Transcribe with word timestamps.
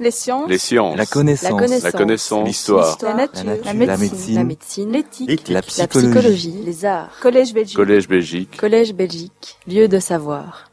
Les 0.00 0.10
sciences. 0.10 0.48
Les 0.48 0.56
sciences. 0.56 0.96
La 0.96 1.04
connaissance. 1.04 1.82
La 1.82 1.92
connaissance. 1.92 2.46
L'histoire. 2.48 2.96
La 3.02 3.12
nature. 3.14 3.44
La 3.44 3.72
La 3.74 3.74
nature. 3.74 3.98
médecine. 3.98 4.34
La 4.34 4.44
médecine. 4.44 4.92
L'éthique. 4.92 5.48
La 5.48 5.54
La 5.56 5.62
psychologie. 5.62 6.54
Les 6.64 6.84
arts. 6.86 7.10
Collège 7.20 7.52
Belgique. 7.52 7.76
Collège 7.76 8.08
Belgique. 8.08 8.56
Collège 8.56 8.94
Belgique. 8.94 9.58
Lieu 9.68 9.88
de 9.88 9.98
savoir. 9.98 10.70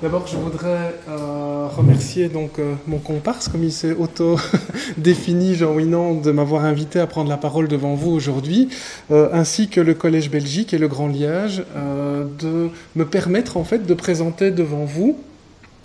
D'abord, 0.00 0.26
je 0.26 0.36
voudrais 0.38 0.94
euh, 1.10 1.68
remercier 1.76 2.28
donc 2.28 2.58
euh, 2.58 2.74
mon 2.86 2.98
comparse, 2.98 3.48
comme 3.48 3.62
il 3.62 3.70
s'est 3.70 3.92
auto-défini, 3.92 5.54
Jean 5.54 5.74
Winan, 5.74 6.14
de 6.14 6.30
m'avoir 6.32 6.64
invité 6.64 6.98
à 6.98 7.06
prendre 7.06 7.28
la 7.28 7.36
parole 7.36 7.68
devant 7.68 7.94
vous 7.94 8.10
aujourd'hui, 8.10 8.68
euh, 9.10 9.28
ainsi 9.32 9.68
que 9.68 9.80
le 9.80 9.94
Collège 9.94 10.30
Belgique 10.30 10.72
et 10.74 10.78
le 10.78 10.88
Grand 10.88 11.08
Liège, 11.08 11.62
euh, 11.76 12.24
de 12.40 12.70
me 12.96 13.04
permettre 13.04 13.58
en 13.58 13.64
fait 13.64 13.86
de 13.86 13.94
présenter 13.94 14.50
devant 14.50 14.84
vous 14.84 15.16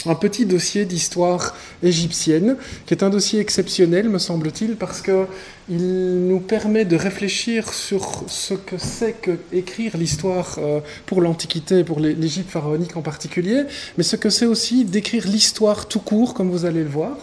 un 0.10 0.16
petit 0.16 0.46
dossier 0.46 0.86
d'histoire 0.86 1.55
égyptienne, 1.84 2.57
qui 2.86 2.94
est 2.94 3.04
un 3.04 3.10
dossier 3.10 3.39
exceptionnel, 3.39 4.10
me 4.10 4.20
semble-t-il, 4.20 4.75
parce 4.75 5.02
que 5.02 5.25
il 5.70 6.28
nous 6.30 6.39
permet 6.39 6.86
de 6.86 6.96
réfléchir 6.96 7.74
sur 7.74 8.24
ce 8.28 8.54
que 8.54 8.78
c'est 8.78 9.11
que 9.21 9.32
écrire 9.52 9.97
l'histoire 9.97 10.56
euh, 10.60 10.80
pour 11.06 11.21
l'Antiquité, 11.21 11.83
pour 11.83 12.00
l'É- 12.00 12.16
l'Égypte 12.16 12.50
pharaonique 12.50 12.96
en 12.96 13.02
particulier, 13.02 13.64
mais 13.97 14.04
ce 14.04 14.16
que 14.16 14.30
c'est 14.30 14.46
aussi 14.46 14.86
d'écrire 14.86 15.28
l'histoire 15.28 15.88
tout 15.88 16.00
court, 16.00 16.33
comme 16.33 16.50
vous 16.50 16.64
allez 16.66 16.83
le 16.83 16.89
voir. 16.89 17.18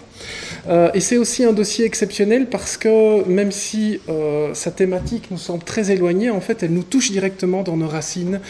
Euh, 0.69 0.91
et 0.95 1.01
c'est 1.01 1.17
aussi 1.17 1.43
un 1.45 1.53
dossier 1.55 1.87
exceptionnel 1.87 2.49
parce 2.51 2.77
que 2.77 3.27
même 3.27 3.51
si 3.51 4.01
euh, 4.11 4.53
sa 4.55 4.71
thématique 4.71 5.31
nous 5.31 5.39
semble 5.39 5.65
très 5.65 5.91
éloignée, 5.91 6.31
en 6.31 6.41
fait, 6.43 6.63
elle 6.63 6.73
nous 6.73 6.83
touche 6.83 7.11
directement 7.13 7.63
dans 7.63 7.77
nos 7.79 7.89
racines 7.89 8.41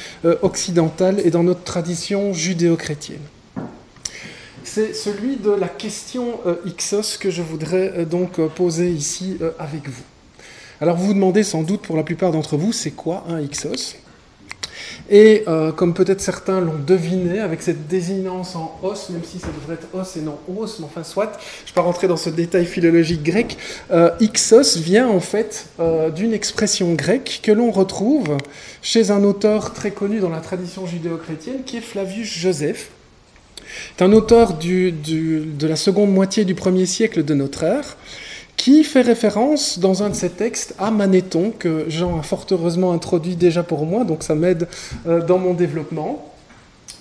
occidentales 0.43 1.21
et 1.25 1.31
dans 1.31 1.45
notre 1.45 1.63
tradition 1.63 2.33
judéo-chrétienne. 2.33 3.21
C'est 4.75 4.93
celui 4.93 5.37
de 5.37 5.53
la 5.53 5.69
question 5.69 6.41
euh, 6.47 6.57
Ixos 6.67 7.17
que 7.21 7.31
je 7.31 7.43
voudrais 7.43 7.93
euh, 7.97 8.05
donc 8.05 8.41
euh, 8.41 8.49
poser 8.49 8.91
ici 8.91 9.39
avec 9.57 9.89
vous. 9.89 10.03
Alors 10.81 10.97
vous 10.97 11.07
vous 11.07 11.15
demandez 11.15 11.45
sans 11.45 11.63
doute 11.63 11.83
pour 11.83 11.97
la 11.97 12.03
plupart 12.03 12.33
d'entre 12.33 12.57
vous, 12.57 12.73
c'est 12.73 12.91
quoi 12.91 13.23
un 13.29 13.41
Ixos? 13.41 13.95
Et 15.09 15.45
comme 15.77 15.95
peut-être 15.95 16.21
certains 16.21 16.61
l'ont 16.61 16.79
deviné 16.79 17.39
avec 17.39 17.63
cette 17.63 17.87
désignance 17.87 18.57
en 18.57 18.79
os, 18.83 19.11
même 19.11 19.23
si 19.23 19.39
ça 19.39 19.49
devrait 19.49 19.75
être 19.75 19.87
os 19.95 20.17
et 20.17 20.21
non 20.21 20.39
os, 20.57 20.79
mais 20.79 20.87
enfin 20.87 21.05
soit, 21.05 21.33
je 21.37 21.63
ne 21.63 21.67
vais 21.69 21.75
pas 21.75 21.83
rentrer 21.83 22.09
dans 22.09 22.17
ce 22.17 22.31
détail 22.31 22.65
philologique 22.65 23.23
grec, 23.23 23.59
Ixos 24.21 24.79
vient 24.79 25.09
en 25.09 25.21
fait 25.21 25.67
d'une 26.15 26.33
expression 26.33 26.95
grecque 26.95 27.41
que 27.43 27.53
l'on 27.53 27.71
retrouve 27.71 28.37
chez 28.83 29.11
un 29.11 29.23
auteur 29.25 29.75
très 29.75 29.91
connu 29.91 30.21
dans 30.21 30.31
la 30.31 30.41
tradition 30.41 30.87
judéo-chrétienne 30.87 31.65
qui 31.65 31.77
est 31.77 31.83
Flavius 31.83 32.29
Joseph. 32.29 32.91
C'est 33.97 34.05
un 34.05 34.13
auteur 34.13 34.55
de 34.55 35.67
la 35.67 35.77
seconde 35.77 36.13
moitié 36.13 36.45
du 36.45 36.55
premier 36.55 36.87
siècle 36.87 37.25
de 37.25 37.35
notre 37.35 37.63
ère 37.63 37.97
qui 38.57 38.85
fait 38.85 39.03
référence 39.03 39.79
dans 39.79 40.03
un 40.03 40.11
de 40.11 40.15
ses 40.15 40.31
textes 40.31 40.75
à 40.79 40.91
Manéthon, 40.91 41.53
que 41.59 41.87
Jean 41.89 42.19
a 42.19 42.23
fort 42.23 42.47
heureusement 42.51 42.93
introduit 42.93 43.37
déjà 43.37 43.63
pour 43.63 43.85
moi, 43.85 44.05
donc 44.05 44.23
ça 44.23 44.35
m'aide 44.35 44.69
euh, 45.07 45.21
dans 45.21 45.39
mon 45.39 45.55
développement, 45.55 46.33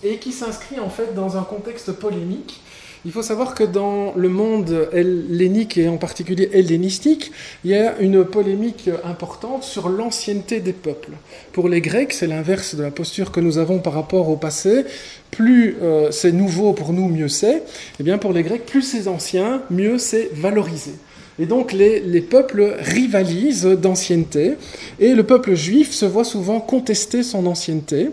et 0.03 0.17
qui 0.17 0.31
s'inscrit 0.31 0.80
en 0.80 0.89
fait 0.89 1.14
dans 1.16 1.38
un 1.38 1.44
contexte 1.44 1.92
polémique. 1.94 2.61
Il 3.06 3.12
faut 3.12 3.22
savoir 3.22 3.54
que 3.54 3.66
dans 3.66 4.14
le 4.16 4.30
monde 4.30 4.88
hellénique 4.94 5.78
et 5.78 5.90
en 5.90 5.98
particulier 5.98 6.50
hellénistique, 6.54 7.34
il 7.66 7.72
y 7.72 7.76
a 7.76 8.00
une 8.00 8.23
polémique 8.23 8.90
importante 9.04 9.64
sur 9.64 9.90
l'ancienneté 9.90 10.62
des 10.62 10.72
peuples. 10.72 11.12
Pour 11.52 11.68
les 11.68 11.82
Grecs, 11.82 12.14
c'est 12.14 12.28
l'inverse 12.28 12.76
de 12.76 12.84
la 12.84 12.92
posture 12.92 13.34
que 13.34 13.42
nous 13.42 13.58
avons 13.58 13.80
par 13.80 13.92
rapport 13.92 14.30
au 14.30 14.38
passé. 14.38 14.86
Plus 15.32 15.76
euh, 15.82 16.12
c'est 16.12 16.32
nouveau 16.32 16.72
pour 16.72 16.94
nous, 16.94 17.10
mieux 17.10 17.28
c'est. 17.28 17.64
Et 18.00 18.04
bien 18.04 18.18
pour 18.18 18.32
les 18.32 18.42
Grecs, 18.42 18.66
plus 18.66 18.84
c'est 18.84 19.10
ancien, 19.10 19.64
mieux 19.70 19.98
c'est 19.98 20.30
valorisé. 20.34 20.92
Et 21.40 21.45
donc 21.45 21.73
les 21.73 22.22
peuples 22.22 22.76
rivalisent 22.80 23.66
d'ancienneté, 23.66 24.54
et 25.00 25.16
le 25.16 25.23
peuple 25.23 25.56
juif 25.56 25.92
se 25.92 26.06
voit 26.06 26.23
souvent 26.23 26.60
contester 26.60 27.23
son 27.23 27.48
ancienneté 27.48 28.11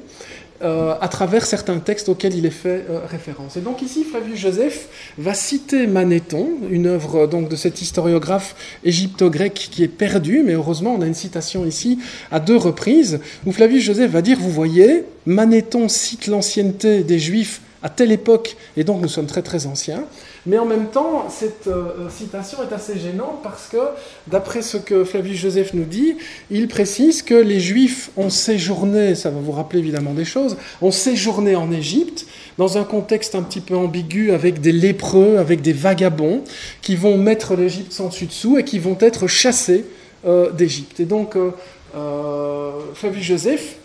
euh, 0.62 0.94
à 1.00 1.08
travers 1.08 1.46
certains 1.46 1.78
textes 1.78 2.10
auxquels 2.10 2.34
il 2.34 2.44
est 2.44 2.50
fait 2.50 2.84
euh, 2.90 3.00
référence. 3.10 3.56
Et 3.56 3.60
donc 3.60 3.80
ici, 3.80 4.04
Flavius 4.04 4.38
Joseph 4.38 4.88
va 5.16 5.32
citer 5.32 5.86
Manéthon, 5.86 6.50
une 6.68 6.86
œuvre 6.86 7.20
euh, 7.20 7.26
donc 7.26 7.48
de 7.48 7.56
cet 7.56 7.80
historiographe 7.80 8.54
égypto-grec 8.84 9.54
qui 9.54 9.82
est 9.82 9.88
perdu, 9.88 10.42
mais 10.44 10.52
heureusement 10.52 10.94
on 10.94 11.00
a 11.00 11.06
une 11.06 11.14
citation 11.14 11.64
ici 11.64 11.98
à 12.30 12.40
deux 12.40 12.58
reprises, 12.58 13.20
où 13.46 13.52
Flavius 13.52 13.84
Joseph 13.84 14.10
va 14.10 14.20
dire, 14.20 14.38
vous 14.38 14.50
voyez, 14.50 15.04
Manéthon 15.24 15.88
cite 15.88 16.26
l'ancienneté 16.26 17.04
des 17.04 17.18
Juifs 17.18 17.62
à 17.82 17.88
telle 17.88 18.12
époque, 18.12 18.56
et 18.76 18.84
donc 18.84 19.00
nous 19.00 19.08
sommes 19.08 19.26
très 19.26 19.42
très 19.42 19.66
anciens, 19.66 20.04
mais 20.46 20.58
en 20.58 20.66
même 20.66 20.88
temps, 20.88 21.28
cette 21.28 21.66
euh, 21.66 22.08
citation 22.08 22.58
est 22.62 22.72
assez 22.74 22.98
gênante 22.98 23.40
parce 23.42 23.68
que, 23.68 23.78
d'après 24.26 24.62
ce 24.62 24.76
que 24.76 25.04
Flavius 25.04 25.38
Joseph 25.38 25.74
nous 25.74 25.84
dit, 25.84 26.16
il 26.50 26.68
précise 26.68 27.22
que 27.22 27.34
les 27.34 27.60
Juifs 27.60 28.10
ont 28.16 28.30
séjourné, 28.30 29.14
ça 29.14 29.30
va 29.30 29.40
vous 29.40 29.52
rappeler 29.52 29.80
évidemment 29.80 30.14
des 30.14 30.24
choses, 30.24 30.56
ont 30.80 30.90
séjourné 30.90 31.56
en 31.56 31.70
Égypte 31.70 32.26
dans 32.58 32.78
un 32.78 32.84
contexte 32.84 33.34
un 33.34 33.42
petit 33.42 33.60
peu 33.60 33.76
ambigu 33.76 34.32
avec 34.32 34.60
des 34.60 34.72
lépreux, 34.72 35.38
avec 35.38 35.62
des 35.62 35.72
vagabonds 35.72 36.44
qui 36.82 36.96
vont 36.96 37.16
mettre 37.16 37.54
l'Égypte 37.54 37.92
sans 37.92 38.08
dessus 38.08 38.26
dessous 38.26 38.58
et 38.58 38.64
qui 38.64 38.78
vont 38.78 38.96
être 39.00 39.26
chassés 39.26 39.84
euh, 40.26 40.50
d'Égypte. 40.50 41.00
Et 41.00 41.06
donc, 41.06 41.36
euh, 41.36 41.52
euh, 41.96 42.72
Flavius 42.94 43.24
Joseph 43.24 43.76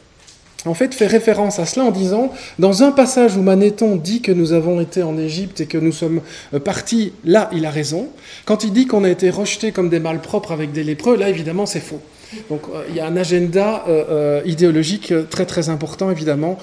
en 0.66 0.74
fait, 0.74 0.94
fait 0.94 1.08
référence 1.08 1.60
à 1.60 1.66
cela 1.66 1.86
en 1.86 1.92
disant, 1.92 2.32
dans 2.60 2.84
un 2.84 2.92
passage 2.92 3.38
où 3.38 3.42
Manéthon 3.42 3.96
dit 3.96 4.22
que 4.22 4.32
nous 4.32 4.54
avons 4.54 4.80
été 4.82 5.04
en 5.04 5.18
Égypte 5.18 5.62
et 5.62 5.66
que 5.66 5.78
nous 5.78 5.92
sommes 5.92 6.22
euh, 6.54 6.60
partis, 6.60 7.14
là, 7.24 7.50
il 7.54 7.66
a 7.66 7.70
raison. 7.70 8.10
Quand 8.46 8.64
il 8.64 8.74
dit 8.74 8.88
qu'on 8.88 9.04
a 9.04 9.10
été 9.10 9.30
rejetés 9.30 9.72
comme 9.72 9.90
des 9.90 10.00
malpropres 10.00 10.52
avec 10.52 10.72
des 10.72 10.84
lépreux, 10.84 11.18
là, 11.18 11.30
évidemment, 11.30 11.66
c'est 11.66 11.80
faux. 11.80 12.02
Donc, 12.50 12.62
euh, 12.74 12.84
il 12.90 12.96
y 12.96 13.00
a 13.00 13.06
un 13.06 13.16
agenda 13.16 13.86
euh, 13.88 14.42
idéologique 14.46 15.14
très 15.30 15.46
très 15.46 15.70
important, 15.70 16.10
évidemment, 16.10 16.58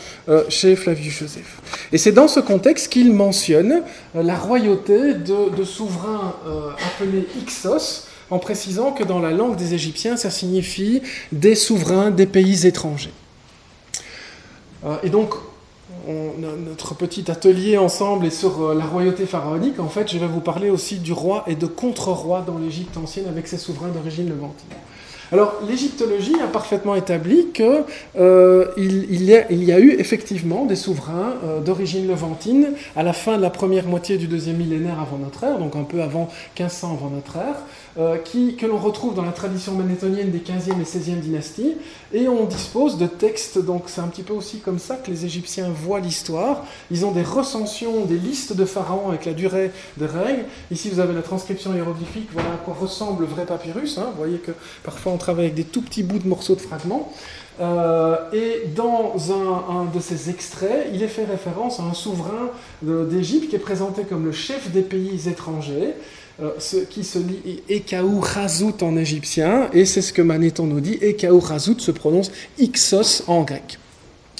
chez 0.49 0.77
Flavius 0.77 1.21
Joseph. 1.21 1.61
Et 1.93 1.99
c'est 1.99 2.13
dans 2.13 2.29
ce 2.29 2.41
contexte 2.41 2.93
qu'il 2.93 3.13
mentionne 3.13 3.83
la 4.15 4.37
royauté 4.37 5.15
de, 5.15 5.57
de 5.57 5.65
souverains 5.65 6.35
appelés 6.85 7.27
Ixos, 7.41 8.07
en 8.31 8.39
précisant 8.39 8.93
que 8.93 9.05
dans 9.05 9.21
la 9.21 9.31
langue 9.31 9.57
des 9.57 9.75
Égyptiens, 9.75 10.17
ça 10.17 10.31
signifie 10.31 11.03
des 11.33 11.55
souverains 11.55 12.11
des 12.11 12.27
pays 12.27 12.67
étrangers. 12.67 13.13
Euh, 14.85 14.97
et 15.03 15.11
donc, 15.11 15.35
on- 16.09 16.33
notre 16.67 16.95
petit 16.95 17.31
atelier 17.31 17.77
ensemble 17.79 18.27
est 18.27 18.31
sur 18.31 18.63
euh, 18.63 18.75
la 18.75 18.85
royauté 18.85 19.27
pharaonique. 19.27 19.79
En 19.79 19.89
fait, 19.89 20.11
je 20.11 20.19
vais 20.19 20.27
vous 20.27 20.41
parler 20.41 20.71
aussi 20.71 20.99
du 20.99 21.13
roi 21.13 21.45
et 21.47 21.55
de 21.55 21.67
contre-roi 21.67 22.43
dans 22.47 22.59
l'Égypte 22.59 22.97
ancienne 22.97 23.27
avec 23.29 23.47
ses 23.47 23.59
souverains 23.59 23.89
d'origine 23.89 24.29
levantine. 24.29 24.69
Alors, 25.31 25.55
l'égyptologie 25.67 26.35
a 26.43 26.47
parfaitement 26.47 26.95
établi 26.95 27.47
qu'il 27.55 27.85
il, 28.77 29.45
il 29.51 29.65
y 29.65 29.73
a, 29.73 29.79
eu 29.81 29.93
effectivement 29.99 30.67
des 30.67 30.77
souverains 30.77 31.37
euh, 31.45 31.61
d'origine 31.61 32.07
levantine 32.07 32.73
à 32.97 33.03
la 33.03 33.15
fin 33.15 33.39
de 33.39 33.43
la 33.43 33.49
première 33.49 33.87
moitié 33.87 34.19
du 34.19 34.27
deuxième 34.27 34.57
millénaire 34.59 35.01
avant 35.01 35.17
notre 35.17 35.43
ère, 35.45 35.59
donc 35.59 35.75
un 35.75 35.85
peu 35.85 36.03
avant 36.03 36.29
1500 36.59 36.99
avant 37.01 37.09
notre 37.09 37.37
ère, 37.37 37.57
euh, 37.99 38.17
qui, 38.17 38.57
que 38.57 38.65
l'on 38.67 38.79
retrouve 38.79 39.15
dans 39.15 39.25
la 39.25 39.33
tradition 39.33 39.73
manéthonienne 39.73 40.31
des 40.31 40.39
15e 40.39 40.81
et 40.81 40.85
16e 40.85 41.21
dynasties, 41.21 41.75
et 42.15 42.29
on 42.29 42.45
dispose 42.45 42.97
de 42.99 43.07
textes, 43.07 43.59
donc 43.59 43.85
c'est 43.87 44.01
un 44.01 44.09
petit 44.09 44.23
peu 44.23 44.33
aussi 44.33 44.59
comme 44.61 44.79
ça 44.79 44.97
que 44.97 45.11
les 45.11 45.25
Égyptiens 45.27 45.69
voient 45.71 46.01
l'histoire. 46.01 46.65
Ils 46.91 47.05
ont 47.05 47.11
des 47.13 47.23
recensions, 47.23 48.05
des 48.05 48.19
listes 48.19 48.55
de 48.55 48.65
pharaons 48.65 49.09
avec 49.09 49.25
la 49.27 49.33
durée 49.35 49.71
de 49.99 50.07
règne. 50.07 50.45
Ici, 50.71 50.89
vous 50.91 51.01
avez 51.01 51.15
la 51.15 51.23
transcription 51.23 51.75
hiéroglyphique, 51.75 52.29
voilà 52.33 52.51
à 52.51 52.57
quoi 52.65 52.75
ressemble 52.79 53.23
le 53.25 53.29
vrai 53.29 53.45
papyrus. 53.47 53.99
hein. 53.99 54.07
Vous 54.13 54.19
voyez 54.19 54.39
que 54.39 54.53
parfois 54.83 55.13
on 55.13 55.17
travaille 55.19 55.45
avec 55.47 55.55
des 55.55 55.65
tout 55.65 55.83
petits 55.83 56.03
bouts 56.03 56.19
de 56.19 56.29
morceaux 56.29 56.55
de 56.55 56.61
fragments. 56.61 57.13
Euh, 57.61 58.17
et 58.33 58.67
dans 58.75 59.15
un, 59.31 59.75
un 59.81 59.85
de 59.85 60.01
ces 60.01 60.31
extraits, 60.31 60.89
il 60.95 61.03
est 61.03 61.09
fait 61.09 61.25
référence 61.27 61.81
à 61.81 61.83
un 61.83 61.93
souverain 61.93 62.49
de- 62.83 63.05
d'Égypte 63.05 63.51
qui 63.51 63.57
est 63.57 63.61
présenté 63.61 64.05
comme 64.05 64.25
le 64.25 64.33
chef 64.33 64.71
des 64.71 64.81
pays 64.81 65.29
étrangers, 65.29 65.91
euh, 65.91 65.93
ce 66.59 66.77
qui 66.79 67.05
se 67.05 67.19
lit 67.19 67.63
Ekaou 67.69 68.21
Razout 68.21 68.83
en 68.83 68.97
égyptien, 68.97 69.69
et 69.73 69.85
c'est 69.85 70.03
ce 70.03 70.13
que 70.13 70.23
Manéthon 70.23 70.67
nous 70.67 70.81
dit, 70.81 70.99
Ekaou 71.01 71.41
Razout 71.41 71.79
se 71.79 71.91
prononce 71.91 72.31
Ixos 72.59 73.25
en 73.27 73.43
grec. 73.43 73.79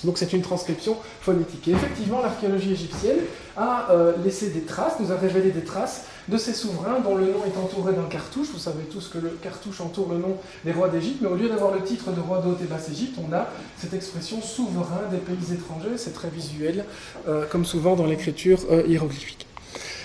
Donc 0.05 0.19
c'est 0.19 0.33
une 0.33 0.43
transcription 0.43 0.97
phonétique. 1.21 1.69
Et 1.69 1.73
effectivement, 1.73 2.21
l'archéologie 2.21 2.73
égyptienne 2.73 3.19
a 3.57 3.91
euh, 3.91 4.13
laissé 4.25 4.51
des 4.51 4.63
traces, 4.63 4.95
nous 5.01 5.13
a 5.13 5.17
révélé 5.17 5.51
des 5.51 5.63
traces 5.63 6.05
de 6.29 6.37
ces 6.37 6.53
souverains 6.53 7.01
dont 7.01 7.17
le 7.17 7.27
nom 7.27 7.45
est 7.47 7.59
entouré 7.59 7.93
d'un 7.93 8.09
cartouche. 8.09 8.49
Vous 8.53 8.59
savez 8.59 8.85
tous 8.85 9.09
que 9.09 9.19
le 9.19 9.31
cartouche 9.43 9.81
entoure 9.81 10.09
le 10.11 10.19
nom 10.19 10.37
des 10.65 10.73
rois 10.73 10.89
d'Égypte, 10.89 11.19
mais 11.21 11.29
au 11.29 11.37
lieu 11.37 11.49
d'avoir 11.49 11.73
le 11.73 11.83
titre 11.83 12.13
de 12.13 12.21
roi 12.21 12.41
d'Haute 12.41 12.61
et 12.63 12.67
Basse-Égypte, 12.67 13.19
on 13.19 13.33
a 13.33 13.49
cette 13.77 13.95
expression 13.95 14.41
souverain 14.41 15.03
des 15.11 15.19
pays 15.19 15.55
étrangers. 15.55 15.97
C'est 15.97 16.15
très 16.15 16.31
visuel, 16.31 16.85
euh, 17.29 17.45
comme 17.51 17.65
souvent 17.65 17.97
dans 17.97 18.07
l'écriture 18.07 18.61
euh, 18.71 18.85
hiéroglyphique. 18.87 19.47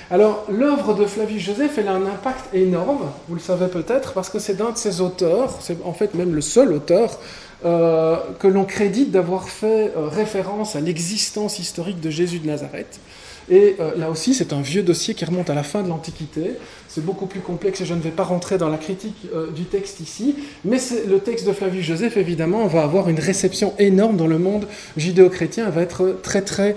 Alors, 0.10 0.46
l'œuvre 0.50 0.94
de 0.94 1.06
Flavius 1.06 1.44
Joseph, 1.44 1.78
elle 1.78 1.90
a 1.90 1.92
un 1.92 2.06
impact 2.06 2.54
énorme, 2.54 3.10
vous 3.28 3.36
le 3.36 3.42
savez 3.42 3.68
peut-être, 3.68 4.14
parce 4.14 4.30
que 4.30 4.40
c'est 4.40 4.56
d'un 4.56 4.72
de 4.72 4.78
ses 4.78 5.02
auteurs, 5.02 5.58
c'est 5.60 5.78
en 5.84 5.92
fait 5.92 6.14
même 6.14 6.34
le 6.34 6.40
seul 6.40 6.72
auteur 6.72 7.20
euh, 7.66 8.16
que 8.40 8.48
l'on 8.48 8.64
crédite 8.64 9.12
d'avoir 9.12 9.50
fait 9.50 9.92
euh, 9.98 10.08
référence 10.08 10.78
à 10.78 10.80
l'existence 10.80 11.60
historique 11.60 12.00
de 12.00 12.10
Jésus 12.10 12.40
de 12.40 12.48
Nazareth. 12.48 13.02
Et 13.50 13.78
là 13.98 14.10
aussi, 14.10 14.34
c'est 14.34 14.52
un 14.52 14.62
vieux 14.62 14.84
dossier 14.84 15.14
qui 15.14 15.24
remonte 15.24 15.50
à 15.50 15.56
la 15.56 15.64
fin 15.64 15.82
de 15.82 15.88
l'Antiquité. 15.88 16.52
C'est 16.88 17.06
beaucoup 17.06 17.28
plus 17.28 17.40
complexe 17.40 17.82
et 17.82 17.86
je 17.86 17.94
ne 17.94 18.02
vais 18.02 18.12
pas 18.12 18.24
rentrer 18.24 18.58
dans 18.58 18.70
la 18.70 18.78
critique 18.78 19.16
du 19.56 19.64
texte 19.64 20.02
ici. 20.02 20.36
Mais 20.66 20.78
le 21.08 21.20
texte 21.20 21.48
de 21.48 21.54
Flavius 21.54 21.86
Joseph, 21.86 22.18
évidemment, 22.18 22.68
va 22.68 22.84
avoir 22.84 23.08
une 23.08 23.20
réception 23.20 23.74
énorme 23.80 24.18
dans 24.18 24.28
le 24.28 24.38
monde 24.38 24.68
judéo-chrétien, 24.98 25.70
va 25.70 25.82
être 25.82 26.20
très 26.22 26.42
très 26.42 26.76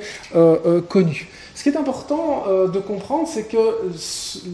connu. 0.89 1.29
Ce 1.61 1.65
qui 1.65 1.69
est 1.69 1.77
important 1.77 2.45
euh, 2.49 2.69
de 2.69 2.79
comprendre, 2.79 3.29
c'est 3.29 3.43
que 3.43 3.59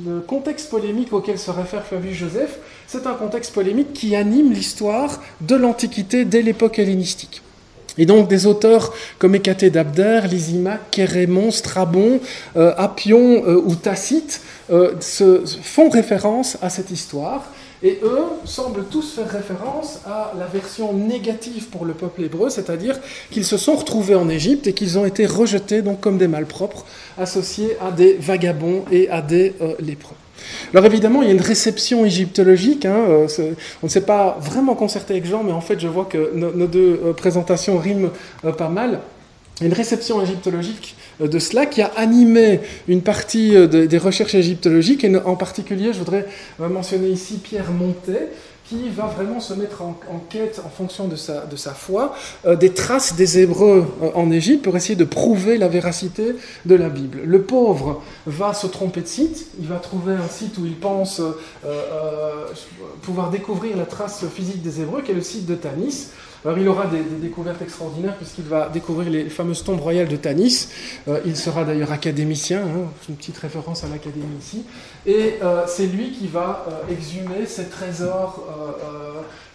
le 0.08 0.18
contexte 0.22 0.70
polémique 0.70 1.12
auquel 1.12 1.38
se 1.38 1.52
réfère 1.52 1.86
Flavius 1.86 2.16
Joseph, 2.16 2.58
c'est 2.88 3.06
un 3.06 3.14
contexte 3.14 3.54
polémique 3.54 3.92
qui 3.92 4.16
anime 4.16 4.52
l'histoire 4.52 5.22
de 5.40 5.54
l'Antiquité 5.54 6.24
dès 6.24 6.42
l'époque 6.42 6.80
hellénistique. 6.80 7.42
Et 7.98 8.06
donc 8.06 8.28
des 8.28 8.46
auteurs 8.46 8.92
comme 9.18 9.34
Hécaté 9.34 9.70
d'Abder, 9.70 10.22
Lysimaque, 10.30 10.90
Kérémon, 10.90 11.50
Strabon, 11.50 12.20
euh, 12.56 12.74
Appion 12.76 13.44
euh, 13.46 13.62
ou 13.64 13.74
Tacite 13.74 14.40
se, 15.00 15.44
font 15.62 15.88
référence 15.88 16.58
à 16.60 16.70
cette 16.70 16.90
histoire 16.90 17.44
et 17.82 18.00
eux 18.02 18.24
semblent 18.44 18.86
tous 18.86 19.14
faire 19.14 19.28
référence 19.28 20.00
à 20.06 20.32
la 20.38 20.46
version 20.46 20.92
négative 20.92 21.68
pour 21.68 21.84
le 21.84 21.92
peuple 21.94 22.24
hébreu, 22.24 22.48
c'est-à-dire 22.50 22.98
qu'ils 23.30 23.44
se 23.44 23.56
sont 23.56 23.76
retrouvés 23.76 24.14
en 24.14 24.28
Égypte 24.28 24.66
et 24.66 24.72
qu'ils 24.72 24.98
ont 24.98 25.04
été 25.04 25.26
rejetés 25.26 25.82
donc 25.82 26.00
comme 26.00 26.18
des 26.18 26.28
malpropres, 26.28 26.84
associés 27.18 27.76
à 27.80 27.92
des 27.92 28.14
vagabonds 28.14 28.84
et 28.90 29.08
à 29.10 29.20
des 29.20 29.54
euh, 29.60 29.74
lépreux. 29.78 30.16
Alors 30.72 30.84
évidemment, 30.86 31.22
il 31.22 31.28
y 31.28 31.30
a 31.30 31.34
une 31.34 31.40
réception 31.40 32.04
égyptologique. 32.04 32.84
Hein, 32.86 33.04
euh, 33.08 33.28
on 33.82 33.86
ne 33.86 33.90
s'est 33.90 34.04
pas 34.04 34.38
vraiment 34.40 34.74
concerté 34.74 35.14
avec 35.14 35.26
Jean, 35.26 35.42
mais 35.42 35.52
en 35.52 35.60
fait, 35.60 35.80
je 35.80 35.88
vois 35.88 36.04
que 36.04 36.32
nos 36.34 36.66
deux 36.66 37.00
euh, 37.04 37.12
présentations 37.12 37.78
riment 37.78 38.10
pas 38.56 38.68
mal 38.68 39.00
une 39.62 39.72
réception 39.72 40.22
égyptologique 40.22 40.96
euh, 40.98 41.05
de 41.20 41.38
cela 41.38 41.66
qui 41.66 41.82
a 41.82 41.90
animé 41.96 42.60
une 42.88 43.02
partie 43.02 43.56
euh, 43.56 43.66
des 43.86 43.98
recherches 43.98 44.34
égyptologiques, 44.34 45.04
et 45.04 45.16
en 45.16 45.36
particulier, 45.36 45.92
je 45.92 45.98
voudrais 45.98 46.26
euh, 46.60 46.68
mentionner 46.68 47.08
ici 47.08 47.38
Pierre 47.38 47.70
Montet, 47.72 48.28
qui 48.68 48.88
va 48.88 49.06
vraiment 49.06 49.38
se 49.38 49.54
mettre 49.54 49.82
en, 49.82 49.96
quête, 50.28 50.60
en 50.64 50.68
fonction 50.68 51.06
de 51.06 51.14
sa 51.14 51.70
foi, 51.70 52.16
des 52.58 52.70
traces 52.70 53.14
des 53.14 53.38
Hébreux 53.38 53.86
en 54.16 54.28
Égypte 54.32 54.64
pour 54.64 54.76
essayer 54.76 54.96
de 54.96 55.04
prouver 55.04 55.56
la 55.56 55.68
véracité 55.68 56.34
de 56.64 56.74
la 56.74 56.88
Bible. 56.88 57.20
Le 57.24 57.42
pauvre 57.42 58.02
va 58.26 58.54
se 58.54 58.66
tromper 58.66 59.02
de 59.02 59.06
site, 59.06 59.46
il 59.60 59.68
va 59.68 59.76
trouver 59.76 60.14
un 60.14 60.28
site 60.28 60.58
où 60.58 60.66
il 60.66 60.74
pense 60.74 61.22
pouvoir 63.02 63.30
découvrir 63.30 63.76
la 63.76 63.86
trace 63.86 64.24
physique 64.34 64.62
des 64.62 64.80
Hébreux, 64.80 65.02
qui 65.02 65.12
est 65.12 65.14
le 65.14 65.20
site 65.20 65.46
de 65.46 65.54
Tanis. 65.54 66.08
Il 66.58 66.68
aura 66.68 66.86
des, 66.86 67.02
découvertes 67.20 67.60
extraordinaires 67.62 68.16
puisqu'il 68.16 68.44
va 68.44 68.68
découvrir 68.68 69.10
les 69.10 69.28
fameuses 69.28 69.64
tombes 69.64 69.80
royales 69.80 70.06
de 70.06 70.16
Tanis. 70.16 70.68
Euh, 71.08 71.20
il 71.24 71.36
sera 71.36 71.64
d'ailleurs 71.64 71.90
académicien, 71.90 72.62
hein, 72.62 72.88
une 73.08 73.16
petite 73.16 73.38
référence 73.38 73.82
à 73.82 73.88
l'académie 73.88 74.36
ici. 74.38 74.64
Et 75.06 75.34
euh, 75.42 75.64
c'est 75.66 75.86
lui 75.86 76.12
qui 76.12 76.28
va 76.28 76.66
euh, 76.68 76.92
exhumer 76.92 77.46
ces 77.46 77.66
trésors 77.68 78.44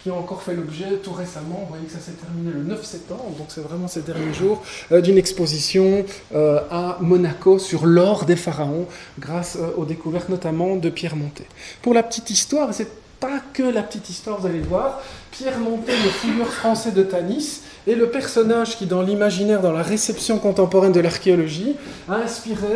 qui 0.03 0.09
ont 0.09 0.17
encore 0.17 0.41
fait 0.41 0.55
l'objet 0.55 0.97
tout 1.03 1.13
récemment. 1.13 1.59
Vous 1.61 1.69
voyez 1.69 1.85
que 1.85 1.91
ça 1.91 1.99
s'est 1.99 2.13
terminé 2.13 2.51
le 2.51 2.63
9 2.63 2.83
septembre, 2.83 3.35
donc 3.37 3.47
c'est 3.49 3.61
vraiment 3.61 3.87
ces 3.87 4.01
derniers 4.01 4.33
jours, 4.33 4.63
d'une 4.89 5.17
exposition 5.17 6.05
à 6.33 6.97
Monaco 7.01 7.59
sur 7.59 7.85
l'or 7.85 8.25
des 8.25 8.35
pharaons, 8.35 8.87
grâce 9.19 9.59
aux 9.77 9.85
découvertes 9.85 10.29
notamment 10.29 10.75
de 10.75 10.89
Pierre 10.89 11.15
Montet. 11.15 11.45
Pour 11.83 11.93
la 11.93 12.01
petite 12.01 12.31
histoire, 12.31 12.73
c'est 12.73 12.87
pas 13.21 13.39
que 13.53 13.61
la 13.61 13.83
petite 13.83 14.09
histoire, 14.09 14.41
vous 14.41 14.47
allez 14.47 14.59
le 14.59 14.65
voir. 14.65 14.99
Pierre 15.31 15.59
Montet, 15.59 15.93
le 15.93 16.09
figure 16.09 16.51
français 16.51 16.91
de 16.91 17.03
Tanis, 17.03 17.61
est 17.87 17.95
le 17.95 18.09
personnage 18.09 18.77
qui, 18.77 18.85
dans 18.85 19.01
l'imaginaire, 19.01 19.61
dans 19.61 19.71
la 19.71 19.81
réception 19.81 20.37
contemporaine 20.37 20.91
de 20.91 20.99
l'archéologie, 20.99 21.75
a 22.09 22.15
inspiré 22.15 22.67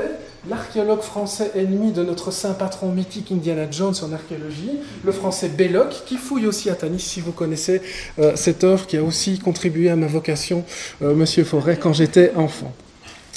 l'archéologue 0.49 1.01
français 1.01 1.51
ennemi 1.55 1.91
de 1.91 2.01
notre 2.03 2.31
saint 2.31 2.53
patron 2.53 2.89
mythique 2.89 3.31
Indiana 3.31 3.69
Jones 3.69 3.95
en 4.03 4.13
archéologie, 4.13 4.79
le 5.03 5.11
français 5.11 5.49
Belloc, 5.49 6.03
qui 6.05 6.15
fouille 6.15 6.47
aussi 6.47 6.69
à 6.69 6.75
Tanis, 6.75 6.99
si 7.01 7.19
vous 7.19 7.33
connaissez 7.33 7.81
euh, 8.19 8.33
cette 8.35 8.63
œuvre 8.63 8.87
qui 8.87 8.95
a 8.97 9.03
aussi 9.03 9.37
contribué 9.39 9.89
à 9.89 9.97
ma 9.97 10.07
vocation, 10.07 10.63
euh, 11.01 11.13
Monsieur 11.13 11.43
Forêt, 11.43 11.77
quand 11.77 11.93
j'étais 11.93 12.31
enfant. 12.35 12.73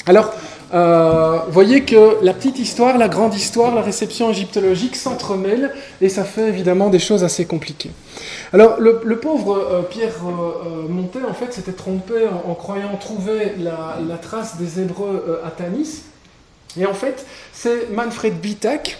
Alors, 0.07 0.33
euh, 0.75 1.39
voyez 1.49 1.83
que 1.83 2.23
la 2.23 2.35
petite 2.35 2.59
histoire, 2.59 2.99
la 2.99 3.09
grande 3.09 3.35
histoire, 3.35 3.75
la 3.75 3.81
réception 3.81 4.31
égyptologique 4.31 4.97
s'entremêlent 4.97 5.73
et 6.01 6.09
ça 6.09 6.25
fait 6.25 6.49
évidemment 6.49 6.91
des 6.91 6.99
choses 6.99 7.25
assez 7.25 7.47
compliquées. 7.47 7.91
Alors 8.53 8.79
le, 8.79 9.19
pauvre 9.19 9.57
euh, 9.57 9.83
Pierre 9.83 10.15
euh, 10.27 10.85
euh, 10.85 10.89
Montet 10.89 11.23
en 11.29 11.35
fait 11.35 11.53
s'était 11.53 11.73
trompé 11.73 12.15
en, 12.47 12.55
croyant 12.55 12.97
trouver 12.97 13.55
la, 13.59 14.19
trace 14.19 14.57
des 14.57 14.81
Hébreux 14.81 15.41
à 15.45 15.51
Tanis 15.51 16.03
et 16.79 16.85
en 16.85 16.95
fait 16.95 17.25
c'est 17.53 17.91
Manfred 17.91 18.39
Bitak, 18.41 18.99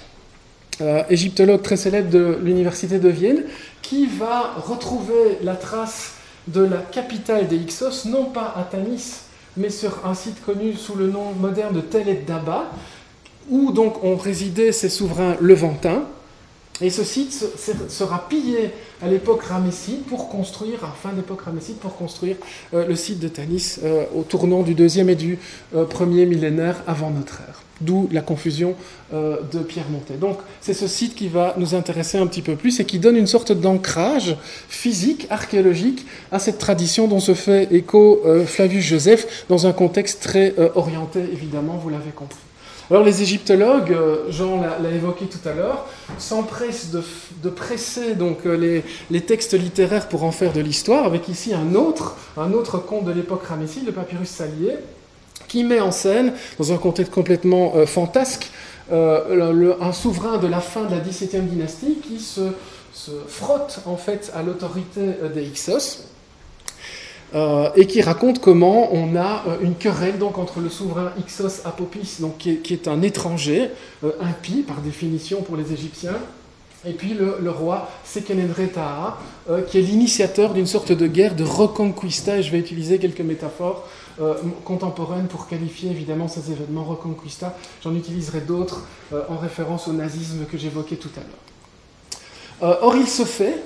égyptologue 1.11 1.63
très 1.63 1.77
célèbre 1.77 2.09
de 2.09 2.39
l'université 2.43 2.99
de 2.99 3.09
Vienne, 3.09 3.45
qui 3.83 4.07
va 4.07 4.55
retrouver 4.57 5.39
la 5.43 5.55
trace 5.55 6.13
de 6.47 6.63
la 6.63 6.79
capitale 6.79 7.47
des 7.47 7.57
Hyksos 7.57 8.07
non 8.07 8.27
pas 8.27 8.55
à 8.57 8.63
Tanis 8.63 9.28
mais 9.59 9.71
sur 9.71 10.07
un 10.07 10.15
site 10.15 10.45
connu 10.45 10.75
sous 10.75 10.95
le 10.95 11.09
nom 11.09 11.33
moderne 11.33 11.75
de 11.75 11.81
Tel 11.81 12.09
et 12.09 12.15
Daba, 12.15 12.71
où 13.51 13.73
donc 13.73 14.03
ont 14.05 14.17
résidé 14.17 14.73
ces 14.73 14.89
souverains 14.89 15.37
levantins. 15.41 16.05
Et 16.81 16.91
ce 16.91 17.03
site 17.03 17.33
sera 17.89 18.29
pillé 18.29 18.71
à 19.03 19.09
l'époque 19.09 19.43
ramesside 19.43 20.03
pour 20.05 20.29
construire, 20.29 20.85
à 20.85 20.89
fin 20.89 21.13
d'époque 21.13 21.43
ramesside, 21.43 21.77
pour 21.77 21.97
construire 21.97 22.37
euh, 22.73 22.87
le 22.87 22.95
site 22.95 23.19
de 23.19 23.29
Tanis 23.29 23.79
euh, 23.83 24.05
au 24.15 24.23
tournant 24.23 24.63
du 24.63 24.75
deuxième 24.75 25.09
et 25.09 25.17
du 25.17 25.39
euh, 25.75 25.85
premier 25.85 26.25
millénaire 26.25 26.83
avant 26.87 27.11
notre 27.11 27.41
ère. 27.41 27.63
D'où 27.81 28.09
la 28.11 28.23
confusion 28.23 28.75
de 29.13 29.59
Pierre 29.61 29.89
Montet. 29.89 30.15
Donc 30.15 30.39
c'est 30.61 30.75
ce 30.75 30.89
site 30.89 31.15
qui 31.15 31.29
va 31.29 31.55
nous 31.59 31.75
intéresser 31.77 32.19
un 32.19 32.27
petit 32.27 32.43
peu 32.43 32.57
plus 32.57 32.81
et 32.81 32.85
qui 32.85 32.99
donne 32.99 33.17
une 33.17 33.29
sorte 33.29 33.53
d'ancrage 33.53 34.37
physique, 34.69 35.29
archéologique 35.31 36.05
à 36.33 36.41
cette 36.41 36.59
tradition 36.59 37.07
dont 37.07 37.21
se 37.21 37.35
fait 37.35 37.73
écho 37.73 38.21
Flavius 38.47 38.85
Joseph 38.85 39.47
dans 39.49 39.67
un 39.69 39.73
contexte 39.73 40.23
très 40.23 40.55
orienté, 40.75 41.21
évidemment, 41.21 41.77
vous 41.77 41.89
l'avez 41.89 42.11
compris. 42.11 42.39
Alors 42.91 43.05
les 43.05 43.21
égyptologues, 43.21 43.93
euh, 43.93 44.31
Jean 44.31 44.63
l'a 44.63 44.91
évoqué 44.91 45.27
tout 45.27 45.47
à 45.47 45.53
l'heure, 45.53 45.87
s'empressent 46.17 46.91
de, 46.91 47.51
presser 47.51 48.15
donc 48.15 48.47
euh, 48.47 48.83
les, 49.11 49.21
textes 49.21 49.53
littéraires 49.53 50.09
pour 50.09 50.25
en 50.25 50.33
faire 50.33 50.55
de 50.55 50.61
l'histoire, 50.61 51.05
avec 51.05 51.29
ici 51.29 51.53
un 51.53 51.75
autre, 51.75 52.17
un 52.39 52.53
autre 52.53 52.79
conte 52.79 53.05
de 53.05 53.13
l'époque 53.13 53.45
ramesside, 53.45 53.85
le 53.85 53.93
papyrus 53.93 54.31
salier, 54.31 54.77
qui 55.49 55.65
met 55.65 55.81
en 55.81 55.91
scène, 55.91 56.35
dans 56.59 56.73
un 56.73 56.77
contexte 56.77 57.13
complètement 57.13 57.73
euh, 57.75 57.87
fantasque, 57.87 58.51
un 58.91 59.93
souverain 59.93 60.39
de 60.39 60.47
la 60.47 60.61
fin 60.61 60.85
de 60.85 60.95
la 60.95 61.01
XVIIe 61.01 61.43
dynastie 61.43 61.99
qui 62.03 62.19
se, 62.19 62.41
frotte 63.27 63.81
en 63.85 63.99
fait 63.99 64.33
à 64.35 64.43
l'autorité 64.43 65.01
des 65.35 65.43
Hyksos 65.43 66.09
euh, 67.35 67.69
et 67.77 67.87
qui 67.87 68.01
raconte 68.01 68.39
comment 68.39 68.89
on 68.95 69.15
a 69.15 69.45
euh, 69.47 69.57
une 69.61 69.75
querelle 69.75 70.17
donc 70.17 70.39
entre 70.39 70.61
le 70.61 70.71
souverain 70.71 71.13
Ixos 71.19 71.67
Apopis, 71.67 72.21
qui, 72.39 72.59
est, 72.71 72.89
un 72.89 73.03
étranger, 73.03 73.69
euh, 74.03 74.13
impie 74.23 74.63
par 74.63 74.81
définition 74.81 75.43
pour 75.43 75.59
les 75.59 75.71
Égyptiens, 75.71 76.17
et 76.87 76.93
puis 76.93 77.13
le, 77.13 77.51
roi 77.51 77.91
Sekenenretaha, 78.05 79.19
qui 79.69 79.79
est 79.79 79.83
l'initiateur 79.83 80.55
d'une 80.55 80.67
sorte 80.67 80.93
de 80.93 81.07
guerre 81.07 81.35
de 81.35 81.43
reconquista, 81.43 82.39
et 82.39 82.43
je 82.43 82.53
vais 82.53 82.59
utiliser 82.59 82.99
quelques 82.99 83.21
métaphores 83.21 83.87
contemporaines 84.65 85.29
pour 85.29 85.47
qualifier 85.49 85.91
évidemment 85.91 86.29
ces 86.29 86.51
événements 86.51 86.85
reconquista. 86.85 87.57
J'en 87.83 87.95
utiliserai 87.95 88.41
d'autres 88.41 88.87
en 89.29 89.37
référence 89.37 89.89
au 89.89 89.93
nazisme 89.93 90.45
que 90.51 90.59
j'évoquais 90.59 90.97
tout 90.97 91.11
à 91.17 91.21
l'heure. 91.21 92.79
or, 92.83 92.97
il 92.97 93.07
se 93.07 93.25
fait 93.25 93.63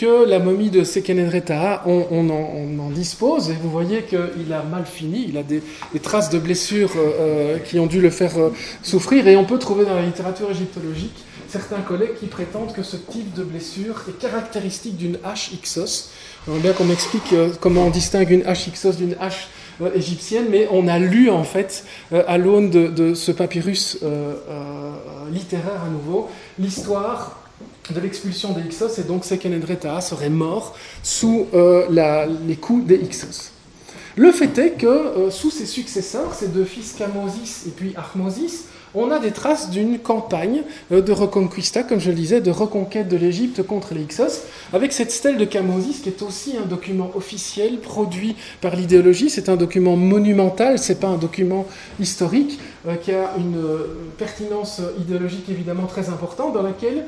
que 0.00 0.24
la 0.26 0.38
momie 0.38 0.70
de 0.70 0.82
Sekenenreta, 0.82 1.82
on, 1.84 2.06
on, 2.10 2.30
en, 2.78 2.88
dispose, 2.90 3.50
et 3.50 3.54
vous 3.60 3.70
voyez 3.70 4.02
qu'il 4.04 4.50
a 4.50 4.62
mal 4.62 4.86
fini, 4.86 5.26
il 5.28 5.36
a 5.36 5.42
des, 5.42 5.62
traces 6.02 6.30
de 6.30 6.38
blessures 6.38 6.92
euh, 6.96 7.10
euh, 7.20 7.58
qui 7.58 7.78
ont 7.78 7.86
dû 7.86 8.00
le 8.00 8.08
faire 8.08 8.38
euh, 8.38 8.50
souffrir, 8.82 9.28
et 9.28 9.36
on 9.36 9.44
peut 9.44 9.58
trouver 9.58 9.84
dans 9.84 9.94
la 9.94 10.02
littérature 10.02 10.50
égyptologique 10.50 11.24
certains 11.48 11.80
collègues 11.80 12.14
qui 12.18 12.26
prétendent 12.26 12.72
que 12.72 12.82
ce 12.82 12.96
type 12.96 13.34
de 13.34 13.42
blessure 13.42 13.96
est 14.08 14.18
caractéristique 14.18 14.96
d'une 14.96 15.18
hache 15.22 15.52
Ixos. 15.52 16.08
J'aimerais 16.46 16.62
bien 16.62 16.72
qu'on 16.72 16.84
m'explique 16.84 17.34
comment 17.60 17.86
on 17.86 17.90
distingue 17.90 18.30
une 18.30 18.44
Ixos 18.48 18.92
d'une 18.92 19.16
hache 19.20 19.48
égyptienne, 19.94 20.46
mais 20.50 20.68
on 20.70 20.88
a 20.88 20.98
lu 20.98 21.30
en 21.30 21.44
fait, 21.44 21.84
à 22.12 22.38
l'aune 22.38 22.70
de, 22.70 23.14
ce 23.14 23.32
papyrus 23.32 23.98
littéraire 25.30 25.82
à 25.86 25.90
nouveau, 25.90 26.28
l'histoire 26.58 27.40
de 27.94 28.00
l'expulsion 28.00 28.52
des 28.52 28.62
Hyksos, 28.62 28.98
et 28.98 29.02
donc 29.02 29.24
Sekenenreta 29.24 30.00
serait 30.00 30.30
mort 30.30 30.76
sous 31.02 31.46
euh, 31.54 31.86
les 32.46 32.56
coups 32.56 32.86
des 32.86 32.96
Hyksos. 32.96 33.52
Le 34.16 34.32
fait 34.32 34.56
est 34.58 34.72
que 34.72 34.86
euh, 34.86 35.30
sous 35.30 35.50
ses 35.50 35.66
successeurs, 35.66 36.34
ses 36.34 36.48
deux 36.48 36.64
fils 36.64 36.92
Camosis 36.92 37.66
et 37.66 37.70
puis 37.70 37.92
Armosis, 37.96 38.64
on 38.94 39.10
a 39.10 39.18
des 39.18 39.30
traces 39.30 39.70
d'une 39.70 39.98
campagne 39.98 40.62
euh, 40.92 41.00
de 41.00 41.12
reconquista, 41.12 41.82
comme 41.82 42.00
je 42.00 42.10
le 42.10 42.16
disais, 42.16 42.40
de 42.40 42.50
reconquête 42.50 43.08
de 43.08 43.16
l'Égypte 43.16 43.62
contre 43.62 43.94
les 43.94 44.02
Hyksos, 44.02 44.42
avec 44.72 44.92
cette 44.92 45.12
stèle 45.12 45.36
de 45.36 45.44
Camosis 45.44 46.00
qui 46.00 46.08
est 46.08 46.22
aussi 46.22 46.56
un 46.56 46.66
document 46.66 47.10
officiel 47.14 47.78
produit 47.78 48.36
par 48.60 48.76
l'idéologie. 48.76 49.30
C'est 49.30 49.48
un 49.48 49.56
document 49.56 49.96
monumental, 49.96 50.78
c'est 50.78 51.00
pas 51.00 51.08
un 51.08 51.16
document 51.16 51.66
historique 52.00 52.58
euh, 52.86 52.96
qui 52.96 53.12
a 53.12 53.32
une 53.38 53.56
euh, 53.56 53.86
pertinence 54.18 54.80
idéologique 55.00 55.48
évidemment 55.48 55.86
très 55.86 56.08
importante, 56.08 56.54
dans 56.54 56.62
laquelle 56.62 57.04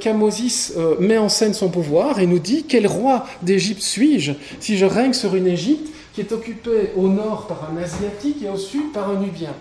Camosis 0.00 0.74
met 0.98 1.18
en 1.18 1.28
scène 1.28 1.54
son 1.54 1.68
pouvoir 1.68 2.20
et 2.20 2.26
nous 2.26 2.38
dit 2.38 2.64
quel 2.64 2.86
roi 2.86 3.26
d'Égypte 3.42 3.82
suis-je 3.82 4.32
si 4.60 4.76
je 4.76 4.86
règne 4.86 5.12
sur 5.12 5.34
une 5.34 5.46
Égypte 5.46 5.92
qui 6.14 6.20
est 6.20 6.32
occupée 6.32 6.90
au 6.96 7.08
nord 7.08 7.46
par 7.46 7.68
un 7.70 7.82
asiatique 7.82 8.42
et 8.42 8.48
au 8.48 8.56
sud 8.56 8.92
par 8.92 9.10
un 9.10 9.20
nubien? 9.20 9.54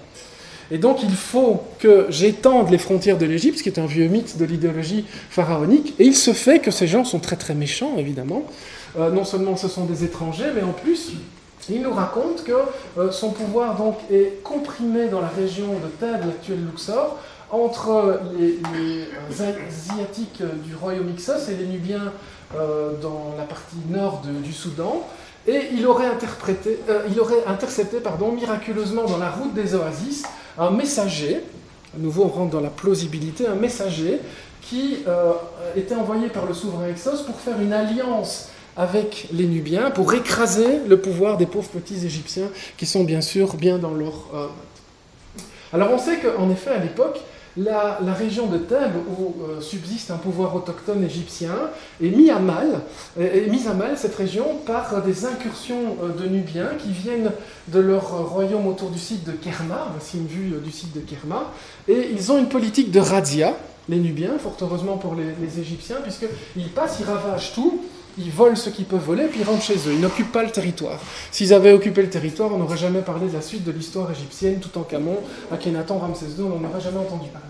Et 0.71 0.77
donc 0.77 1.03
il 1.03 1.11
faut 1.11 1.61
que 1.79 2.07
j'étende 2.09 2.69
les 2.69 2.77
frontières 2.77 3.17
de 3.17 3.25
l'Égypte, 3.25 3.57
ce 3.57 3.63
qui 3.63 3.69
est 3.69 3.79
un 3.79 3.85
vieux 3.85 4.07
mythe 4.07 4.37
de 4.37 4.45
l'idéologie 4.45 5.05
pharaonique. 5.29 5.93
Et 5.99 6.05
il 6.05 6.15
se 6.15 6.31
fait 6.31 6.59
que 6.59 6.71
ces 6.71 6.87
gens 6.87 7.03
sont 7.03 7.19
très 7.19 7.35
très 7.35 7.53
méchants, 7.53 7.97
évidemment. 7.97 8.43
Euh, 8.97 9.11
non 9.11 9.25
seulement 9.25 9.57
ce 9.57 9.67
sont 9.67 9.85
des 9.85 10.03
étrangers, 10.03 10.51
mais 10.55 10.63
en 10.63 10.71
plus, 10.71 11.11
il 11.69 11.81
nous 11.81 11.93
raconte 11.93 12.43
que 12.43 12.53
euh, 12.97 13.11
son 13.11 13.31
pouvoir 13.31 13.75
donc 13.75 13.97
est 14.09 14.41
comprimé 14.43 15.07
dans 15.07 15.21
la 15.21 15.27
région 15.27 15.67
de 15.67 15.87
Thèbes, 15.99 16.25
l'actuel 16.25 16.59
Luxor, 16.65 17.17
entre 17.51 18.21
les, 18.39 18.59
Asiatiques 19.29 20.41
du 20.65 20.75
royaume 20.75 21.09
Ixos 21.09 21.49
et 21.49 21.55
les 21.55 21.65
Nubiens 21.65 22.13
euh, 22.55 22.93
dans 23.01 23.35
la 23.37 23.43
partie 23.43 23.75
nord 23.89 24.21
du 24.43 24.53
Soudan. 24.53 25.05
Et 25.47 25.69
il 25.73 25.87
aurait, 25.87 26.05
interprété, 26.05 26.79
il 27.09 27.19
aurait 27.19 27.43
intercepté 27.47 27.99
pardon, 27.99 28.31
miraculeusement 28.31 29.05
dans 29.05 29.17
la 29.17 29.31
route 29.31 29.53
des 29.53 29.73
oasis 29.73 30.23
un 30.57 30.71
messager, 30.71 31.41
à 31.95 31.97
nouveau 31.97 32.23
on 32.23 32.27
rentre 32.27 32.51
dans 32.51 32.61
la 32.61 32.69
plausibilité, 32.69 33.47
un 33.47 33.55
messager 33.55 34.19
qui 34.61 34.99
euh, 35.07 35.31
était 35.75 35.95
envoyé 35.95 36.29
par 36.29 36.45
le 36.45 36.53
souverain 36.53 36.87
Exos 36.87 37.23
pour 37.23 37.39
faire 37.39 37.59
une 37.59 37.73
alliance 37.73 38.49
avec 38.77 39.27
les 39.33 39.47
Nubiens, 39.47 39.91
pour 39.91 40.13
écraser 40.13 40.79
le 40.87 40.97
pouvoir 40.99 41.37
des 41.37 41.45
pauvres 41.45 41.69
petits 41.69 42.05
Égyptiens 42.05 42.49
qui 42.77 42.85
sont 42.85 43.03
bien 43.03 43.21
sûr 43.21 43.55
bien 43.55 43.77
dans 43.77 43.93
leur... 43.93 44.13
Euh, 44.33 44.47
Alors 45.73 45.89
on 45.91 45.97
sait 45.97 46.19
qu'en 46.19 46.49
effet 46.49 46.69
à 46.69 46.77
l'époque, 46.77 47.19
la, 47.57 47.99
région 48.13 48.47
de 48.47 48.57
Thèbes, 48.57 48.95
où 49.19 49.43
euh, 49.43 49.61
subsiste 49.61 50.11
un 50.11 50.17
pouvoir 50.17 50.55
autochtone 50.55 51.03
égyptien, 51.03 51.53
est 52.01 52.09
mise 52.09 52.29
à 52.29 52.39
mal, 52.39 52.81
est 53.19 53.49
mise 53.49 53.67
à 53.67 53.73
mal 53.73 53.97
cette 53.97 54.15
région 54.15 54.57
par 54.65 55.03
des 55.03 55.25
incursions 55.25 55.97
euh, 56.01 56.09
de 56.09 56.27
Nubiens 56.27 56.69
qui 56.77 56.91
viennent 56.91 57.31
de 57.67 57.79
leur 57.79 58.29
royaume 58.29 58.67
autour 58.67 58.89
du 58.89 58.99
site 58.99 59.25
de 59.25 59.33
Kerma, 59.33 59.89
voici 59.91 60.17
une 60.17 60.27
vue 60.27 60.53
euh, 60.53 60.59
du 60.59 60.71
site 60.71 60.95
de 60.95 61.01
Kerma, 61.01 61.51
et 61.87 62.09
ils 62.11 62.31
ont 62.31 62.37
une 62.37 62.49
politique 62.49 62.91
de 62.91 62.99
razzia, 62.99 63.55
les 63.89 63.97
Nubiens, 63.97 64.37
fort 64.39 64.55
heureusement 64.61 64.97
pour 64.97 65.15
les, 65.15 65.35
les 65.41 65.59
Égyptiens, 65.59 65.97
puisqu'ils 66.01 66.69
passent, 66.69 66.97
ils 66.99 67.05
ravagent 67.05 67.53
tout, 67.53 67.81
ils 68.17 68.31
volent 68.31 68.55
ce 68.55 68.69
qu'ils 68.69 68.85
peuvent 68.85 69.03
voler, 69.03 69.25
puis 69.25 69.41
ils 69.41 69.45
rentrent 69.45 69.63
chez 69.63 69.77
eux. 69.87 69.93
Ils 69.93 70.01
n'occupent 70.01 70.31
pas 70.31 70.43
le 70.43 70.51
territoire. 70.51 70.99
S'ils 71.31 71.53
avaient 71.53 71.73
occupé 71.73 72.01
le 72.01 72.09
territoire, 72.09 72.51
on 72.53 72.57
n'aurait 72.57 72.77
jamais 72.77 73.01
parlé 73.01 73.27
de 73.27 73.33
la 73.33 73.41
suite 73.41 73.63
de 73.63 73.71
l'histoire 73.71 74.09
égyptienne, 74.11 74.59
tout 74.59 74.77
en 74.77 74.83
Camon, 74.83 75.17
Akhenaton, 75.51 75.97
Ramsès 75.97 76.25
II, 76.37 76.45
on 76.45 76.59
n'en 76.59 76.69
aurait 76.69 76.81
jamais 76.81 76.99
entendu 76.99 77.29
parler. 77.29 77.47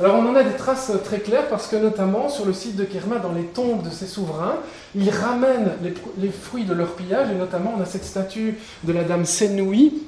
Alors 0.00 0.16
on 0.16 0.28
en 0.28 0.34
a 0.34 0.42
des 0.42 0.56
traces 0.56 0.90
très 1.04 1.20
claires 1.20 1.48
parce 1.48 1.68
que 1.68 1.76
notamment 1.76 2.28
sur 2.28 2.44
le 2.44 2.52
site 2.52 2.74
de 2.74 2.82
Kerma, 2.82 3.18
dans 3.18 3.32
les 3.32 3.44
tombes 3.44 3.84
de 3.84 3.90
ces 3.90 4.06
souverains, 4.06 4.56
ils 4.96 5.08
ramènent 5.08 5.70
les, 6.18 6.30
fruits 6.30 6.64
de 6.64 6.74
leur 6.74 6.94
pillage, 6.94 7.30
et 7.30 7.36
notamment 7.36 7.74
on 7.78 7.80
a 7.80 7.86
cette 7.86 8.04
statue 8.04 8.58
de 8.82 8.92
la 8.92 9.04
dame 9.04 9.24
Senoui, 9.24 10.02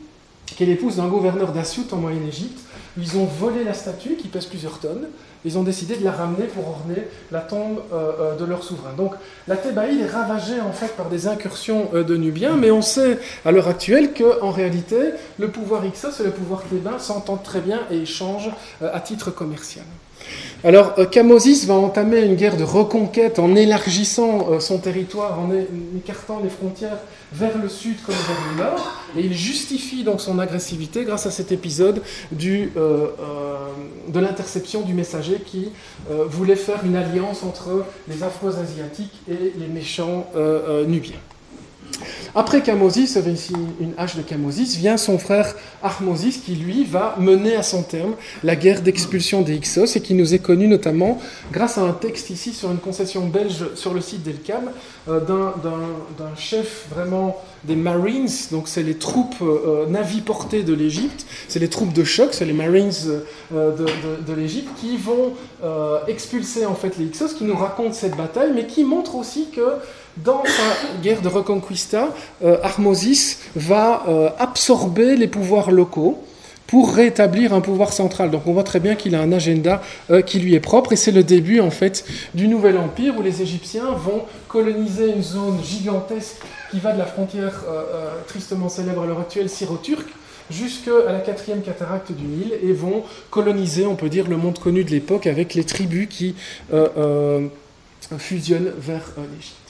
qui 0.47 0.62
est 0.65 0.67
l'épouse 0.67 0.97
d'un 0.97 1.07
gouverneur 1.07 1.53
d'Assiout 1.53 1.87
en 1.93 1.97
Moyenne-Égypte. 1.99 2.59
Ils 2.99 3.17
ont 3.17 3.26
volé 3.26 3.62
la 3.62 3.75
statue 3.75 4.17
qui 4.17 4.26
pèse 4.26 4.47
plusieurs 4.47 4.81
tonnes, 4.81 5.07
ils 5.47 5.57
ont 5.57 5.62
décidé 5.62 5.97
de 5.97 6.05
la 6.05 6.11
ramener 6.11 6.45
pour 6.47 6.69
orner 6.69 7.07
la 7.31 7.41
tombe 7.41 7.81
euh, 7.93 8.12
euh, 8.21 8.37
de 8.37 8.45
leur 8.45 8.65
souverain. 8.65 8.93
Donc 8.97 9.15
la 9.47 9.57
Thébaïde 9.57 10.00
est 10.00 10.11
ravagée 10.11 10.61
en 10.61 10.73
fait 10.73 10.95
par 10.97 11.09
des 11.09 11.29
incursions 11.29 11.88
euh, 11.95 12.03
de 12.03 12.17
Nubiens, 12.17 12.57
mais 12.57 12.73
on 12.73 12.83
sait 12.83 13.19
à 13.45 13.53
l'heure 13.53 13.69
actuelle 13.69 14.12
qu'en 14.12 14.50
réalité, 14.50 14.97
le 15.38 15.49
pouvoir 15.49 15.87
Ixos 15.87 16.21
et 16.21 16.25
le 16.25 16.33
pouvoir 16.33 16.65
thébain 16.65 16.99
s'entendent 16.99 17.45
très 17.45 17.61
bien 17.61 17.81
et 17.91 17.99
échangent 17.99 18.50
à 18.83 19.00
titre 19.00 19.31
commercial. 19.31 19.85
Alors, 20.64 20.95
Camosis 21.11 21.64
euh, 21.64 21.66
va 21.68 21.75
entamer 21.75 22.23
une 22.23 22.35
guerre 22.35 22.56
de 22.56 22.64
reconquête 22.64 23.38
en 23.38 23.54
élargissant 23.54 24.50
euh, 24.50 24.61
son 24.61 24.78
territoire, 24.78 25.38
en 25.38 25.50
écartant 25.97 26.40
les 26.42 26.49
frontières 26.49 26.99
vers 27.33 27.59
le 27.59 27.68
sud 27.68 27.97
comme 28.04 28.14
vers 28.14 28.37
le 28.50 28.64
nord, 28.64 28.92
et 29.16 29.21
il 29.21 29.35
justifie 29.35 30.02
donc 30.02 30.21
son 30.21 30.38
agressivité 30.38 31.04
grâce 31.04 31.26
à 31.26 31.30
cet 31.30 31.52
épisode 31.52 32.02
euh, 32.33 33.06
de 34.09 34.21
l'interception 34.21 34.83
du 34.83 34.95
messager 34.95 35.40
qui 35.45 35.71
voulait 36.09 36.56
faire 36.56 36.85
une 36.85 36.97
alliance 36.97 37.42
entre 37.42 37.85
les 38.09 38.23
Afro-Asiatiques 38.23 39.23
et 39.28 39.52
les 39.59 39.66
méchants 39.66 40.26
nubiens. 40.87 41.18
Après 42.35 42.62
Camosis, 42.62 43.16
avait 43.16 43.33
ici 43.33 43.55
une 43.81 43.93
hache 43.97 44.16
de 44.16 44.23
Camosis, 44.23 44.76
vient 44.76 44.99
son 44.99 45.19
frère 45.19 45.55
Armosis 45.83 46.37
qui 46.37 46.55
lui 46.55 46.85
va 46.85 47.16
mener 47.19 47.57
à 47.57 47.62
son 47.62 47.83
terme 47.83 48.14
la 48.45 48.57
guerre 48.57 48.83
d'expulsion 48.83 49.40
des 49.40 49.55
Hyksos 49.55 49.97
et 49.97 50.00
qui 50.00 50.12
nous 50.12 50.35
est 50.35 50.38
connu 50.38 50.69
notamment 50.69 51.19
grâce 51.50 51.78
à 51.78 51.83
un 51.83 51.93
texte 51.93 52.28
ici 52.28 52.52
sur 52.52 52.71
une 52.71 52.78
concession 52.78 53.26
belge 53.26 53.75
sur 53.75 53.95
le 53.95 54.02
site 54.02 54.23
d'Elkam 54.23 54.71
euh, 55.09 55.21
d'un 55.21 56.37
chef 56.37 56.87
vraiment 56.90 57.40
des 57.64 57.76
Marines, 57.76 58.28
donc 58.52 58.69
c'est 58.69 58.83
les 58.83 58.97
troupes 58.97 59.40
euh, 59.40 59.87
naviportées 59.87 60.62
de 60.62 60.75
l'Égypte, 60.75 61.26
c'est 61.49 61.59
les 61.59 61.69
troupes 61.69 61.93
de 61.93 62.05
choc, 62.05 62.28
c'est 62.33 62.45
les 62.45 62.52
Marines 62.52 62.93
euh, 63.52 63.76
de, 63.76 63.85
de, 63.85 64.23
de 64.26 64.33
l'Égypte 64.35 64.69
qui 64.81 64.97
vont 64.97 65.33
expulser 66.07 66.66
en 66.66 66.75
fait 66.75 66.99
les 66.99 67.07
Hyksos, 67.07 67.35
qui 67.37 67.45
nous 67.45 67.57
racontent 67.57 67.93
cette 67.93 68.16
bataille, 68.16 68.52
mais 68.55 68.66
qui 68.66 68.85
montrent 68.85 69.16
aussi 69.16 69.49
que 69.50 69.78
dans 70.16 70.42
sa 70.44 70.99
guerre 71.02 71.20
de 71.20 71.28
Reconquista, 71.28 72.08
euh, 72.44 72.58
va 73.54 74.04
euh, 74.08 74.30
absorber 74.38 75.16
les 75.16 75.28
pouvoirs 75.28 75.70
locaux 75.70 76.23
pour 76.66 76.94
rétablir 76.94 77.54
un 77.54 77.61
pouvoir 77.61 77.92
central. 77.92 78.30
Donc 78.30 78.46
on 78.46 78.52
voit 78.52 78.64
très 78.64 78.80
bien 78.80 78.96
qu'il 78.96 79.14
a 79.14 79.20
un 79.20 79.32
agenda 79.32 79.82
euh, 80.11 80.23
qui 80.23 80.40
lui 80.40 80.54
est 80.54 80.61
propre 80.61 80.92
et 80.92 80.96
c'est 80.96 81.12
le 81.12 81.23
début 81.23 81.61
en 81.61 81.70
fait 81.70 82.04
du 82.35 82.49
nouvel 82.49 82.76
empire 82.76 83.14
où 83.16 83.23
les 83.23 83.42
Égyptiens 83.42 83.92
vont 83.92 84.23
coloniser 84.49 85.12
une 85.12 85.23
zone 85.23 85.58
gigantesque 85.62 86.37
qui 86.70 86.80
va 86.80 86.92
de 86.92 86.99
la 86.99 87.06
frontière 87.06 87.62
tristement 88.26 88.68
célèbre 88.68 89.02
à 89.02 89.06
l'heure 89.06 89.20
actuelle 89.20 89.49
syro-turque 89.49 90.08
jusqu'à 90.50 91.12
la 91.12 91.20
quatrième 91.20 91.62
cataracte 91.62 92.11
du 92.11 92.25
Nil 92.25 92.52
et 92.61 92.73
vont 92.73 93.04
coloniser, 93.30 93.87
on 93.87 93.94
peut 93.94 94.08
dire, 94.08 94.28
le 94.28 94.37
monde 94.37 94.58
connu 94.58 94.82
de 94.82 94.90
l'époque 94.90 95.28
avec 95.28 95.54
les 95.54 95.62
tribus 95.62 96.08
qui 96.08 96.35
fusionnent 98.18 98.73
vers 98.76 99.04
l'Égypte. 99.16 99.65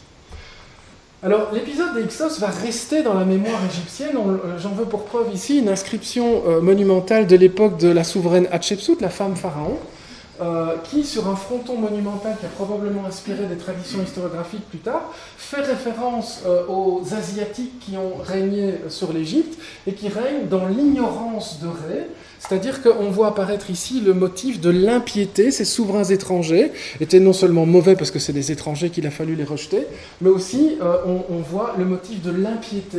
Alors, 1.23 1.49
l'épisode 1.53 1.95
des 1.95 2.03
Hyksos 2.03 2.39
va 2.41 2.49
rester 2.49 3.03
dans 3.03 3.15
la 3.15 3.25
mémoire 3.25 3.59
égyptienne. 3.71 4.17
Euh, 4.17 4.59
j'en 4.59 4.71
veux 4.71 4.85
pour 4.85 5.05
preuve 5.05 5.33
ici 5.33 5.59
une 5.59 5.69
inscription 5.71 6.43
euh, 6.47 6.61
monumentale 6.61 7.27
de 7.27 7.37
l'époque 7.37 7.79
de 7.79 7.89
la 7.89 8.05
souveraine 8.05 8.47
Hatshepsut, 8.53 9.01
la 9.01 9.09
femme 9.09 9.35
pharaon, 9.35 9.79
euh, 10.41 10.77
qui, 10.85 11.05
sur 11.05 11.29
un 11.29 11.37
fronton 11.37 11.77
monumental 11.77 12.37
qui 12.39 12.47
a 12.47 12.49
probablement 12.49 13.07
inspiré 13.07 13.47
des 13.47 13.57
traditions 13.57 14.03
historiographiques 14.03 14.69
plus 14.69 14.79
tard, 14.79 15.13
fait 15.37 15.63
référence 15.63 16.43
aux 16.69 17.03
Asiatiques 17.17 17.79
qui 17.81 17.97
ont 17.97 18.17
régné 18.23 18.75
sur 18.89 19.13
l'Égypte 19.13 19.59
et 19.87 19.93
qui 19.93 20.09
règnent 20.09 20.49
dans 20.49 20.67
l'ignorance 20.67 21.61
de 21.61 21.69
Ré, 21.69 22.07
c'est-à-dire 22.39 22.83
qu'on 22.83 23.11
voit 23.11 23.29
apparaître 23.29 23.71
ici 23.71 24.01
le 24.01 24.15
motif 24.15 24.61
de 24.61 24.71
l'impiété. 24.71 25.51
Ces 25.51 25.65
souverains 25.65 26.05
étrangers 26.05 26.73
étaient 27.01 27.21
non 27.21 27.33
seulement 27.33 27.67
mauvais 27.67 27.97
parce 27.97 28.11
que 28.11 28.19
c'est 28.19 28.33
des 28.33 28.53
étrangers 28.53 28.91
qu'il 28.91 29.07
a 29.07 29.11
fallu 29.11 29.35
les 29.35 29.45
rejeter, 29.45 29.87
mais 30.21 30.31
aussi 30.31 30.77
euh, 30.81 30.97
on, 31.31 31.39
voit 31.39 31.75
le 31.79 31.85
motif 31.85 32.23
de 32.23 32.31
l'impiété 32.31 32.99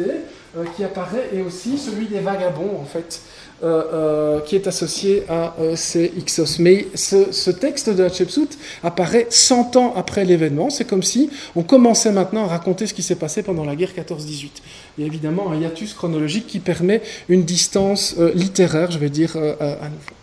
euh, 0.57 0.63
qui 0.75 0.83
apparaît 0.83 1.29
et 1.33 1.41
aussi 1.41 1.77
celui 1.77 2.07
des 2.07 2.19
vagabonds 2.19 2.79
en 2.81 2.85
fait. 2.85 3.21
Euh, 3.63 3.83
euh, 3.91 4.39
qui 4.41 4.55
est 4.55 4.67
associé 4.67 5.23
à 5.29 5.55
ces 5.75 6.13
Ixos. 6.15 6.59
Mais 6.59 6.85
ce, 6.93 7.49
texte 7.49 7.89
de 7.89 8.03
Hatshepsut 8.03 8.49
apparaît 8.83 9.25
100 9.31 9.75
ans 9.77 9.93
après 9.95 10.25
l'événement. 10.25 10.69
C'est 10.69 10.85
comme 10.85 11.01
si 11.01 11.31
on 11.55 11.63
commençait 11.63 12.11
maintenant 12.11 12.43
à 12.43 12.47
raconter 12.49 12.85
ce 12.85 12.93
qui 12.93 13.01
s'est 13.01 13.15
passé 13.15 13.41
pendant 13.41 13.65
la 13.65 13.75
guerre 13.75 13.93
14-18. 13.97 14.49
Il 14.97 15.01
y 15.01 15.03
a 15.05 15.07
évidemment 15.07 15.51
un 15.51 15.59
hiatus 15.59 15.95
chronologique 15.95 16.45
qui 16.45 16.59
permet 16.59 17.01
une 17.29 17.45
distance 17.45 18.15
littéraire, 18.35 18.91
je 18.91 18.99
vais 18.99 19.09
dire, 19.09 19.35
à 19.35 19.89
nouveau. 19.89 20.13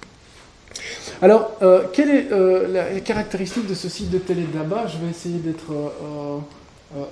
Alors, 1.21 1.59
quelle 1.93 2.11
est 2.11 2.29
la 2.73 3.00
caractéristique 3.00 3.67
de 3.67 3.75
ce 3.75 3.88
site 3.88 4.11
de 4.11 4.19
télé 4.19 4.47
là-bas 4.55 4.87
Je 4.87 5.05
vais 5.05 5.11
essayer 5.11 5.38
d'être 5.38 5.73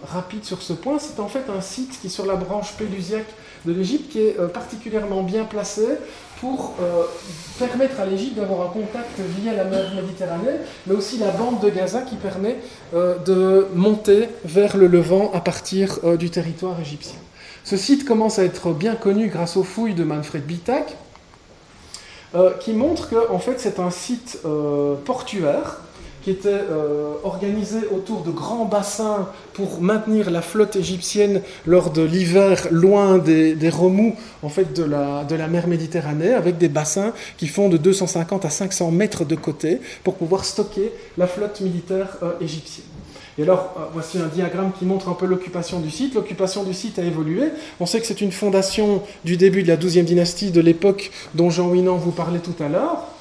rapide 0.04 0.44
sur 0.44 0.62
ce 0.62 0.72
point. 0.72 0.98
C'est 0.98 1.20
en 1.20 1.28
fait 1.28 1.44
un 1.56 1.60
site 1.60 2.00
qui 2.00 2.06
est 2.06 2.10
sur 2.10 2.26
la 2.26 2.36
branche 2.36 2.72
pélusiaque 2.72 3.32
de 3.64 3.72
l'Égypte 3.72 4.10
qui 4.10 4.20
est 4.20 4.38
euh, 4.38 4.48
particulièrement 4.48 5.22
bien 5.22 5.44
placé 5.44 5.86
pour 6.40 6.74
euh, 6.80 7.04
permettre 7.58 8.00
à 8.00 8.06
l'Égypte 8.06 8.36
d'avoir 8.36 8.68
un 8.68 8.70
contact 8.70 9.20
via 9.38 9.52
la 9.54 9.64
mer 9.64 9.94
Méditerranée, 9.94 10.58
mais 10.86 10.94
aussi 10.94 11.18
la 11.18 11.30
bande 11.30 11.60
de 11.60 11.70
Gaza 11.70 12.02
qui 12.02 12.16
permet 12.16 12.56
euh, 12.94 13.16
de 13.18 13.68
monter 13.74 14.28
vers 14.44 14.76
le 14.76 14.88
Levant 14.88 15.30
à 15.34 15.40
partir 15.40 16.16
du 16.16 16.30
territoire 16.30 16.80
égyptien. 16.80 17.18
Ce 17.64 17.76
site 17.76 18.04
commence 18.04 18.38
à 18.38 18.44
être 18.44 18.72
bien 18.72 18.96
connu 18.96 19.28
grâce 19.28 19.56
aux 19.56 19.62
fouilles 19.62 19.94
de 19.94 20.04
Manfred 20.04 20.44
Bitak. 20.44 20.96
qui 22.60 22.72
montre 22.72 23.08
que 23.08 23.30
en 23.30 23.38
fait, 23.38 23.60
c'est 23.60 23.78
un 23.78 23.90
site 23.90 24.38
portuaire 25.04 25.80
qui 26.22 26.30
était 26.30 26.48
euh, 26.48 27.14
organisé 27.24 27.78
autour 27.94 28.22
de 28.22 28.30
grands 28.30 28.64
bassins 28.64 29.28
pour 29.54 29.80
maintenir 29.80 30.30
la 30.30 30.42
flotte 30.42 30.76
égyptienne 30.76 31.42
lors 31.66 31.90
de 31.90 32.02
l'hiver 32.02 32.68
loin 32.70 33.18
des, 33.18 33.56
remous 33.68 34.16
en 34.42 34.48
fait, 34.48 34.72
de, 34.74 34.84
la, 34.84 35.24
de 35.24 35.34
la 35.34 35.48
mer 35.48 35.66
Méditerranée, 35.66 36.32
avec 36.32 36.58
des 36.58 36.68
bassins 36.68 37.12
qui 37.36 37.48
font 37.48 37.68
de 37.68 37.76
250 37.76 38.44
à 38.44 38.50
500 38.50 38.90
mètres 38.90 39.24
de 39.24 39.34
côté 39.34 39.80
pour 40.04 40.14
pouvoir 40.14 40.44
stocker 40.44 40.92
la 41.18 41.26
flotte 41.26 41.60
militaire 41.60 42.16
euh, 42.22 42.32
égyptienne. 42.40 42.86
Et 43.38 43.42
alors, 43.42 43.74
euh, 43.78 43.84
voici 43.92 44.18
un 44.18 44.26
diagramme 44.26 44.72
qui 44.78 44.84
montre 44.84 45.08
un 45.08 45.14
peu 45.14 45.26
l'occupation 45.26 45.80
du 45.80 45.90
site. 45.90 46.14
L'occupation 46.14 46.64
du 46.64 46.74
site 46.74 46.98
a 46.98 47.02
évolué. 47.02 47.48
On 47.80 47.86
sait 47.86 48.00
que 48.00 48.06
c'est 48.06 48.20
une 48.20 48.32
fondation 48.32 49.02
du 49.24 49.36
début 49.36 49.62
de 49.62 49.68
la 49.68 49.76
12e 49.76 50.04
dynastie, 50.04 50.50
de 50.50 50.60
l'époque 50.60 51.10
dont 51.34 51.50
Jean 51.50 51.68
Winan 51.68 51.96
vous 51.96 52.12
parlait 52.12 52.40
tout 52.40 52.62
à 52.62 52.68
l'heure. 52.68 53.11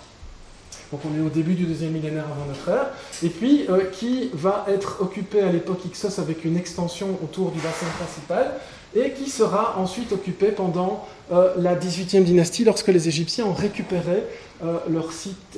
Donc 0.91 1.01
on 1.05 1.17
est 1.17 1.25
au 1.25 1.29
début 1.29 1.53
du 1.53 1.63
deuxième 1.63 1.91
millénaire 1.91 2.25
avant 2.25 2.45
notre 2.45 2.67
ère, 2.69 2.87
et 3.23 3.29
puis 3.29 3.65
euh, 3.69 3.85
qui 3.91 4.29
va 4.33 4.65
être 4.67 4.97
occupé 5.01 5.41
à 5.41 5.51
l'époque 5.51 5.85
Ixos 5.85 6.19
avec 6.19 6.43
une 6.43 6.57
extension 6.57 7.17
autour 7.23 7.51
du 7.51 7.59
bassin 7.59 7.85
principal, 7.97 8.59
et 8.93 9.11
qui 9.11 9.29
sera 9.29 9.77
ensuite 9.79 10.11
occupé 10.11 10.47
pendant 10.47 11.07
euh, 11.31 11.53
la 11.57 11.75
18e 11.77 12.23
dynastie 12.23 12.65
lorsque 12.65 12.89
les 12.89 13.07
Égyptiens 13.07 13.45
ont 13.45 13.53
récupéré 13.53 14.23
euh, 14.63 14.79
leur 14.89 15.13
site 15.13 15.57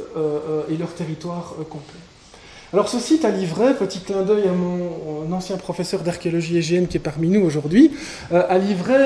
et 0.69 0.77
leur 0.77 0.93
territoire 0.93 1.55
complet. 1.69 1.99
Alors 2.73 2.89
ce 2.89 2.97
site 2.97 3.23
a 3.23 3.29
livré, 3.29 3.75
petit 3.75 3.99
clin 3.99 4.23
d'œil 4.23 4.47
à 4.47 4.51
mon 4.51 5.31
ancien 5.31 5.57
professeur 5.57 6.01
d'archéologie 6.01 6.57
égéenne 6.57 6.87
qui 6.87 6.97
est 6.97 6.99
parmi 6.99 7.29
nous 7.29 7.45
aujourd'hui, 7.45 7.91
a 8.31 8.57
livré 8.57 8.97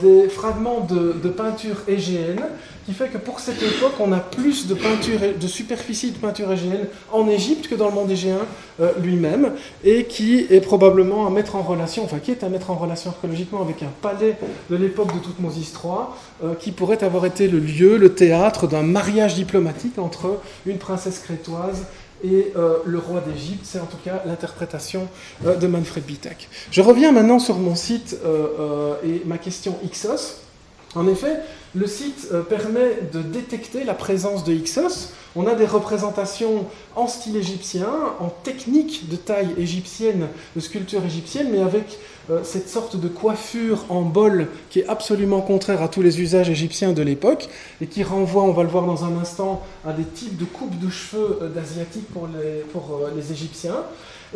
des 0.00 0.28
fragments 0.28 0.80
de, 0.80 1.28
peinture 1.28 1.76
égéenne 1.86 2.42
qui 2.86 2.92
fait 2.92 3.08
que 3.08 3.18
pour 3.18 3.40
cette 3.40 3.62
époque, 3.62 3.94
on 3.98 4.12
a 4.12 4.20
plus 4.20 4.66
de, 4.66 4.74
peinture, 4.74 5.18
de 5.40 5.46
superficie 5.46 6.10
de 6.10 6.18
peinture 6.18 6.52
égéenne 6.52 6.86
en 7.12 7.28
Égypte 7.28 7.68
que 7.68 7.74
dans 7.74 7.88
le 7.88 7.94
monde 7.94 8.10
égéen 8.10 8.38
euh, 8.80 8.92
lui-même, 9.00 9.52
et 9.84 10.04
qui 10.04 10.46
est 10.50 10.60
probablement 10.60 11.26
à 11.26 11.30
mettre 11.30 11.56
en 11.56 11.62
relation, 11.62 12.04
enfin 12.04 12.18
qui 12.18 12.30
est 12.30 12.44
à 12.44 12.48
mettre 12.48 12.70
en 12.70 12.74
relation 12.74 13.10
archéologiquement 13.10 13.62
avec 13.62 13.82
un 13.82 13.90
palais 14.02 14.36
de 14.68 14.76
l'époque 14.76 15.14
de 15.14 15.18
Toutmosis 15.18 15.72
III, 15.72 15.92
euh, 16.44 16.54
qui 16.54 16.72
pourrait 16.72 17.02
avoir 17.02 17.24
été 17.24 17.48
le 17.48 17.58
lieu, 17.58 17.96
le 17.96 18.14
théâtre 18.14 18.66
d'un 18.66 18.82
mariage 18.82 19.34
diplomatique 19.34 19.98
entre 19.98 20.40
une 20.66 20.78
princesse 20.78 21.20
crétoise 21.20 21.86
et 22.24 22.52
euh, 22.56 22.78
le 22.84 22.98
roi 22.98 23.20
d'Égypte. 23.20 23.64
C'est 23.64 23.80
en 23.80 23.86
tout 23.86 23.98
cas 24.04 24.22
l'interprétation 24.26 25.08
de 25.44 25.66
Manfred 25.66 26.04
Bitak. 26.04 26.48
Je 26.70 26.80
reviens 26.80 27.12
maintenant 27.12 27.38
sur 27.38 27.56
mon 27.56 27.74
site 27.74 28.16
et 29.04 29.22
ma 29.26 29.38
question 29.38 29.78
Ixos. 29.84 30.40
En 30.94 31.06
effet, 31.08 31.40
le 31.74 31.86
site 31.86 32.28
euh, 32.32 32.42
permet 32.42 33.00
de 33.12 33.20
détecter 33.20 33.84
la 33.84 33.94
présence 33.94 34.44
de 34.44 34.52
Ixos. 34.52 35.12
On 35.36 35.46
a 35.48 35.54
des 35.54 35.66
représentations 35.66 36.66
en 36.94 37.08
style 37.08 37.36
égyptien, 37.36 37.88
en 38.20 38.28
technique 38.28 39.08
de 39.08 39.16
taille 39.16 39.52
égyptienne, 39.58 40.28
de 40.54 40.60
sculpture 40.60 41.04
égyptienne, 41.04 41.48
mais 41.50 41.60
avec 41.60 41.98
euh, 42.30 42.40
cette 42.44 42.68
sorte 42.68 42.96
de 42.96 43.08
coiffure 43.08 43.84
en 43.88 44.02
bol 44.02 44.48
qui 44.70 44.80
est 44.80 44.86
absolument 44.86 45.40
contraire 45.40 45.82
à 45.82 45.88
tous 45.88 46.02
les 46.02 46.20
usages 46.20 46.48
égyptiens 46.48 46.92
de 46.92 47.02
l'époque 47.02 47.48
et 47.80 47.86
qui 47.86 48.04
renvoie, 48.04 48.44
on 48.44 48.52
va 48.52 48.62
le 48.62 48.68
voir 48.68 48.86
dans 48.86 49.04
un 49.04 49.18
instant, 49.18 49.62
à 49.84 49.92
des 49.92 50.04
types 50.04 50.36
de 50.36 50.44
coupes 50.44 50.78
de 50.78 50.88
cheveux 50.88 51.38
euh, 51.42 51.48
d'asiatiques 51.48 52.06
pour 52.12 52.28
les 53.16 53.32
Égyptiens. 53.32 53.82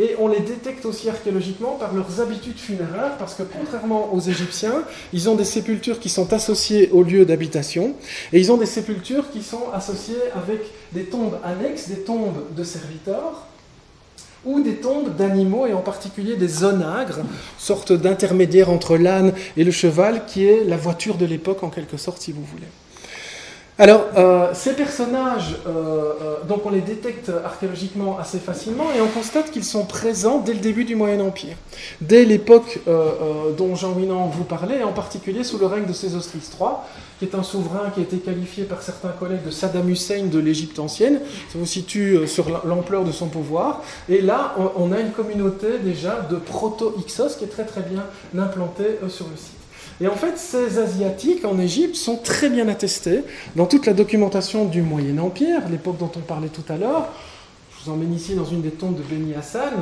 Et 0.01 0.15
on 0.21 0.29
les 0.29 0.41
détecte 0.41 0.85
aussi 0.87 1.09
archéologiquement 1.09 1.73
par 1.73 1.93
leurs 1.93 2.21
habitudes 2.21 2.59
funéraires, 2.59 3.17
parce 3.19 3.35
que 3.35 3.43
contrairement 3.43 4.15
aux 4.15 4.21
Égyptiens, 4.21 4.85
ils 5.13 5.29
ont 5.29 5.35
des 5.35 5.45
sépultures 5.45 5.99
qui 5.99 6.09
sont 6.09 6.33
associées 6.33 6.91
au 6.93 7.03
lieu 7.03 7.25
d'habitation, 7.25 7.95
et 8.33 8.39
ils 8.39 8.53
ont 8.53 8.57
des 8.57 8.67
sépultures 8.67 9.31
qui 9.31 9.43
sont 9.43 9.71
associées 9.75 10.23
avec 10.37 10.61
des 10.93 11.05
tombes 11.05 11.39
annexes, 11.43 11.89
des 11.89 12.01
tombes 12.01 12.45
de 12.57 12.63
serviteurs, 12.63 13.47
ou 14.45 14.61
des 14.61 14.77
tombes 14.77 15.17
d'animaux, 15.17 15.67
et 15.67 15.73
en 15.73 15.81
particulier 15.81 16.37
des 16.37 16.63
onagres, 16.63 17.19
sorte 17.59 17.93
d'intermédiaire 17.93 18.71
entre 18.71 18.97
l'âne 18.97 19.33
et 19.57 19.65
le 19.65 19.73
cheval, 19.73 20.27
qui 20.27 20.47
est 20.47 20.63
la 20.65 20.77
voiture 20.77 21.17
de 21.17 21.27
l'époque 21.27 21.65
en 21.65 21.71
quelque 21.71 21.97
sorte, 21.97 22.23
si 22.23 22.31
vous 22.31 22.45
voulez. 22.45 22.69
Alors, 23.81 24.07
euh, 24.17 24.49
ces 24.55 24.73
personnages, 24.73 25.55
euh, 25.69 25.71
euh, 25.71 26.45
donc 26.49 26.67
on 26.67 26.71
les 26.71 26.81
détecte 26.81 27.31
archéologiquement 27.45 28.19
assez 28.19 28.41
facilement 28.41 28.87
et 28.93 29.01
on 29.01 29.07
constate 29.07 29.53
qu'ils 29.53 29.63
sont 29.63 29.85
présents 29.85 30.41
dès 30.41 30.53
le 30.53 30.59
début 30.59 30.85
du 30.85 30.97
Moyen 30.97 31.21
Empire, 31.21 31.55
dès 32.01 32.25
l'époque 32.25 32.81
dont 33.57 33.77
Jean 33.77 33.93
Winan 33.93 34.27
vous 34.27 34.43
parlait, 34.43 34.81
et 34.81 34.83
en 34.83 34.93
particulier 34.93 35.45
sous 35.45 35.59
le 35.59 35.67
règne 35.67 35.87
de 35.87 35.93
Sésostris 35.93 36.41
III, 36.59 36.71
qui 37.21 37.27
est 37.27 37.37
un 37.37 37.45
souverain 37.45 37.91
qui 37.95 38.01
a 38.01 38.03
été 38.03 38.17
qualifié 38.17 38.65
par 38.65 38.83
certains 38.83 39.11
collègues 39.11 39.45
de 39.45 39.51
Saddam 39.53 39.89
Hussein 39.89 40.25
de 40.25 40.41
l'Égypte 40.41 40.81
ancienne. 40.81 41.21
Ça 41.53 41.59
vous 41.59 41.67
situe 41.67 42.27
sur 42.27 42.67
l'ampleur 42.67 43.05
de 43.05 43.13
son 43.13 43.29
pouvoir. 43.29 43.83
Et 44.09 44.21
là, 44.21 44.57
on 44.77 44.91
a 44.91 44.99
une 44.99 45.13
communauté 45.13 45.79
déjà 45.79 46.27
de 46.29 46.37
proto-Ixos 46.37 47.37
qui 47.39 47.45
est 47.45 47.49
très 47.49 47.65
très 47.65 47.83
bien 47.83 48.05
implantée 48.37 48.99
sur 49.09 49.27
le 49.29 49.37
site. 49.37 49.58
Et 50.01 50.07
en 50.07 50.15
fait, 50.15 50.39
ces 50.39 50.79
Asiatiques 50.79 51.45
en 51.45 51.59
Égypte 51.59 51.97
sont 51.97 52.17
très 52.17 52.49
bien 52.49 52.69
attestés 52.69 53.23
dans 53.57 53.67
toute 53.67 53.87
la 53.87 53.95
documentation 53.95 54.65
du 54.65 54.81
Moyen 54.81 55.19
Empire, 55.19 55.63
l'époque 55.71 55.99
dont 55.99 56.11
on 56.17 56.21
parlait 56.21 56.49
tout 56.49 56.65
à 56.69 56.77
l'heure. 56.77 57.09
Je 57.73 57.85
vous 57.85 57.91
emmène 57.91 58.15
ici 58.15 58.35
dans 58.35 58.45
une 58.45 58.63
des 58.63 58.71
tombes 58.71 58.97
de 58.97 59.03
Beni 59.03 59.35
Hassan, 59.35 59.75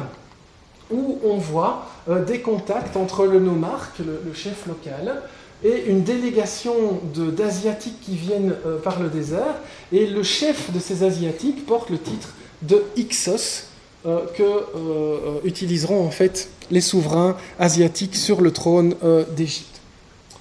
où 0.91 1.19
on 1.23 1.37
voit 1.37 1.87
euh, 2.09 2.25
des 2.25 2.41
contacts 2.41 2.97
entre 2.97 3.27
le 3.27 3.41
nomarque, 3.41 3.99
le, 3.99 4.33
chef 4.33 4.67
local, 4.67 5.23
et 5.65 5.85
une 5.87 6.03
délégation 6.03 7.01
d'Asiatiques 7.15 8.01
qui 8.01 8.17
viennent 8.17 8.55
euh, 8.65 8.79
par 8.79 9.01
le 9.01 9.09
désert. 9.09 9.57
Et 9.93 10.07
le 10.07 10.23
chef 10.23 10.73
de 10.73 10.79
ces 10.79 11.03
Asiatiques 11.03 11.67
porte 11.67 11.91
le 11.91 11.99
titre 11.99 12.31
de 12.63 12.85
Ixos, 12.97 13.65
euh, 14.07 14.21
que 14.35 15.47
utiliseront 15.47 16.07
en 16.07 16.11
fait 16.11 16.49
les 16.71 16.81
souverains 16.81 17.37
asiatiques 17.59 18.17
sur 18.17 18.41
le 18.41 18.51
trône 18.51 18.95
d'Égypte. 19.37 19.76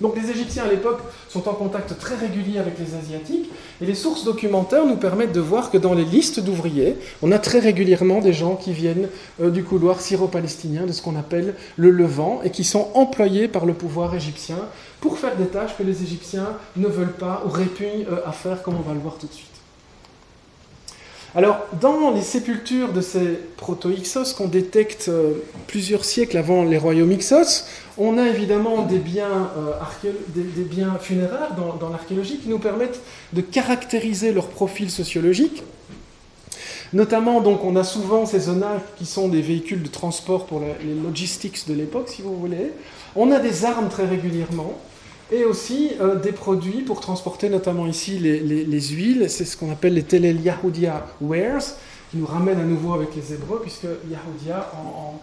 Donc 0.02 0.16
les 0.16 0.30
Égyptiens 0.30 0.64
à 0.64 0.68
l'époque 0.68 1.00
sont 1.30 1.48
en 1.48 1.54
contact 1.54 1.98
très 1.98 2.16
régulier 2.16 2.60
avec 2.60 2.78
les 2.80 2.96
Asiatiques, 2.96 3.50
et 3.82 3.86
les 3.86 3.96
sources 3.96 4.24
documentaires 4.24 4.86
nous 4.86 4.98
permettent 4.98 5.32
de 5.34 5.40
voir 5.40 5.72
que 5.72 5.78
dans 5.78 5.94
les 5.94 6.06
listes 6.06 6.40
d'ouvriers, 6.40 6.98
on 7.22 7.32
a 7.32 7.40
très 7.40 7.60
régulièrement 7.60 8.20
des 8.20 8.34
gens 8.34 8.56
qui 8.56 8.74
viennent 8.74 9.10
euh, 9.42 9.50
du 9.50 9.64
couloir 9.64 10.02
syro-palestinien, 10.02 10.86
de 10.86 10.92
ce 10.92 11.02
qu'on 11.02 11.16
appelle 11.16 11.56
le 11.78 11.90
Levant, 11.90 12.42
et 12.44 12.52
qui 12.52 12.64
sont 12.64 12.90
employés 12.94 13.48
par 13.48 13.66
le 13.66 13.74
pouvoir 13.74 14.16
égyptien 14.16 14.58
pour 15.02 15.18
faire 15.18 15.36
des 15.36 15.48
tâches 15.48 15.78
que 15.78 15.84
les 15.84 16.04
Égyptiens 16.04 16.58
ne 16.76 16.88
veulent 16.88 17.14
pas 17.14 17.44
ou 17.46 17.50
répugnent 17.50 18.06
euh, 18.10 18.22
à 18.26 18.32
faire, 18.32 18.64
comme 18.64 18.76
on 18.76 18.88
va 18.88 18.94
le 18.94 19.00
voir 19.00 19.18
tout 19.18 19.28
de 19.28 19.34
suite. 19.34 19.50
Alors, 21.38 21.68
dans 21.82 22.12
les 22.12 22.22
sépultures 22.22 22.94
de 22.94 23.02
ces 23.02 23.38
proto-Ixos 23.58 24.34
qu'on 24.38 24.48
détecte 24.48 25.10
euh, 25.10 25.34
plusieurs 25.68 26.06
siècles 26.06 26.38
avant 26.38 26.64
les 26.64 26.78
royaumes 26.78 27.12
Ixos, 27.12 27.66
on 27.98 28.18
a 28.18 28.26
évidemment 28.26 28.84
des 28.84 29.00
biens, 29.00 29.50
euh, 29.58 30.98
funéraires 31.02 31.54
dans, 31.58 31.90
l'archéologie 31.90 32.38
qui 32.38 32.48
nous 32.48 32.60
permettent 32.60 33.02
de 33.34 33.42
caractériser 33.42 34.32
leur 34.32 34.48
profil 34.48 34.90
sociologique. 34.90 35.64
Notamment, 36.94 37.42
donc, 37.42 37.66
on 37.66 37.76
a 37.76 37.84
souvent 37.84 38.26
ces 38.26 38.40
zonages 38.40 38.80
qui 38.98 39.06
sont 39.06 39.28
des 39.28 39.42
véhicules 39.42 39.84
de 39.84 39.90
transport 39.90 40.46
pour 40.46 40.62
les 40.62 40.96
logistics 41.04 41.68
de 41.68 41.74
l'époque, 41.74 42.08
si 42.08 42.22
vous 42.22 42.38
voulez. 42.38 42.72
On 43.18 43.30
a 43.34 43.40
des 43.40 43.66
armes 43.66 43.90
très 43.90 44.06
régulièrement 44.06 44.80
et 45.32 45.44
aussi 45.44 45.92
euh, 46.00 46.16
des 46.16 46.32
produits 46.32 46.82
pour 46.82 47.00
transporter 47.00 47.50
notamment 47.50 47.88
ici 47.88 48.20
les, 48.20 48.82
huiles. 48.82 49.30
C'est 49.30 49.46
ce 49.46 49.58
qu'on 49.58 49.72
appelle 49.72 49.94
les 49.94 50.04
Telel 50.04 50.42
Yahudia 50.42 51.06
Wares, 51.22 51.76
qui 52.12 52.18
nous 52.18 52.26
ramène 52.26 52.60
à 52.60 52.64
nouveau 52.64 52.94
avec 52.94 53.16
les 53.16 53.34
Hébreux, 53.34 53.60
puisque 53.62 53.88
Yahudia 54.10 54.72
en, 54.74 55.20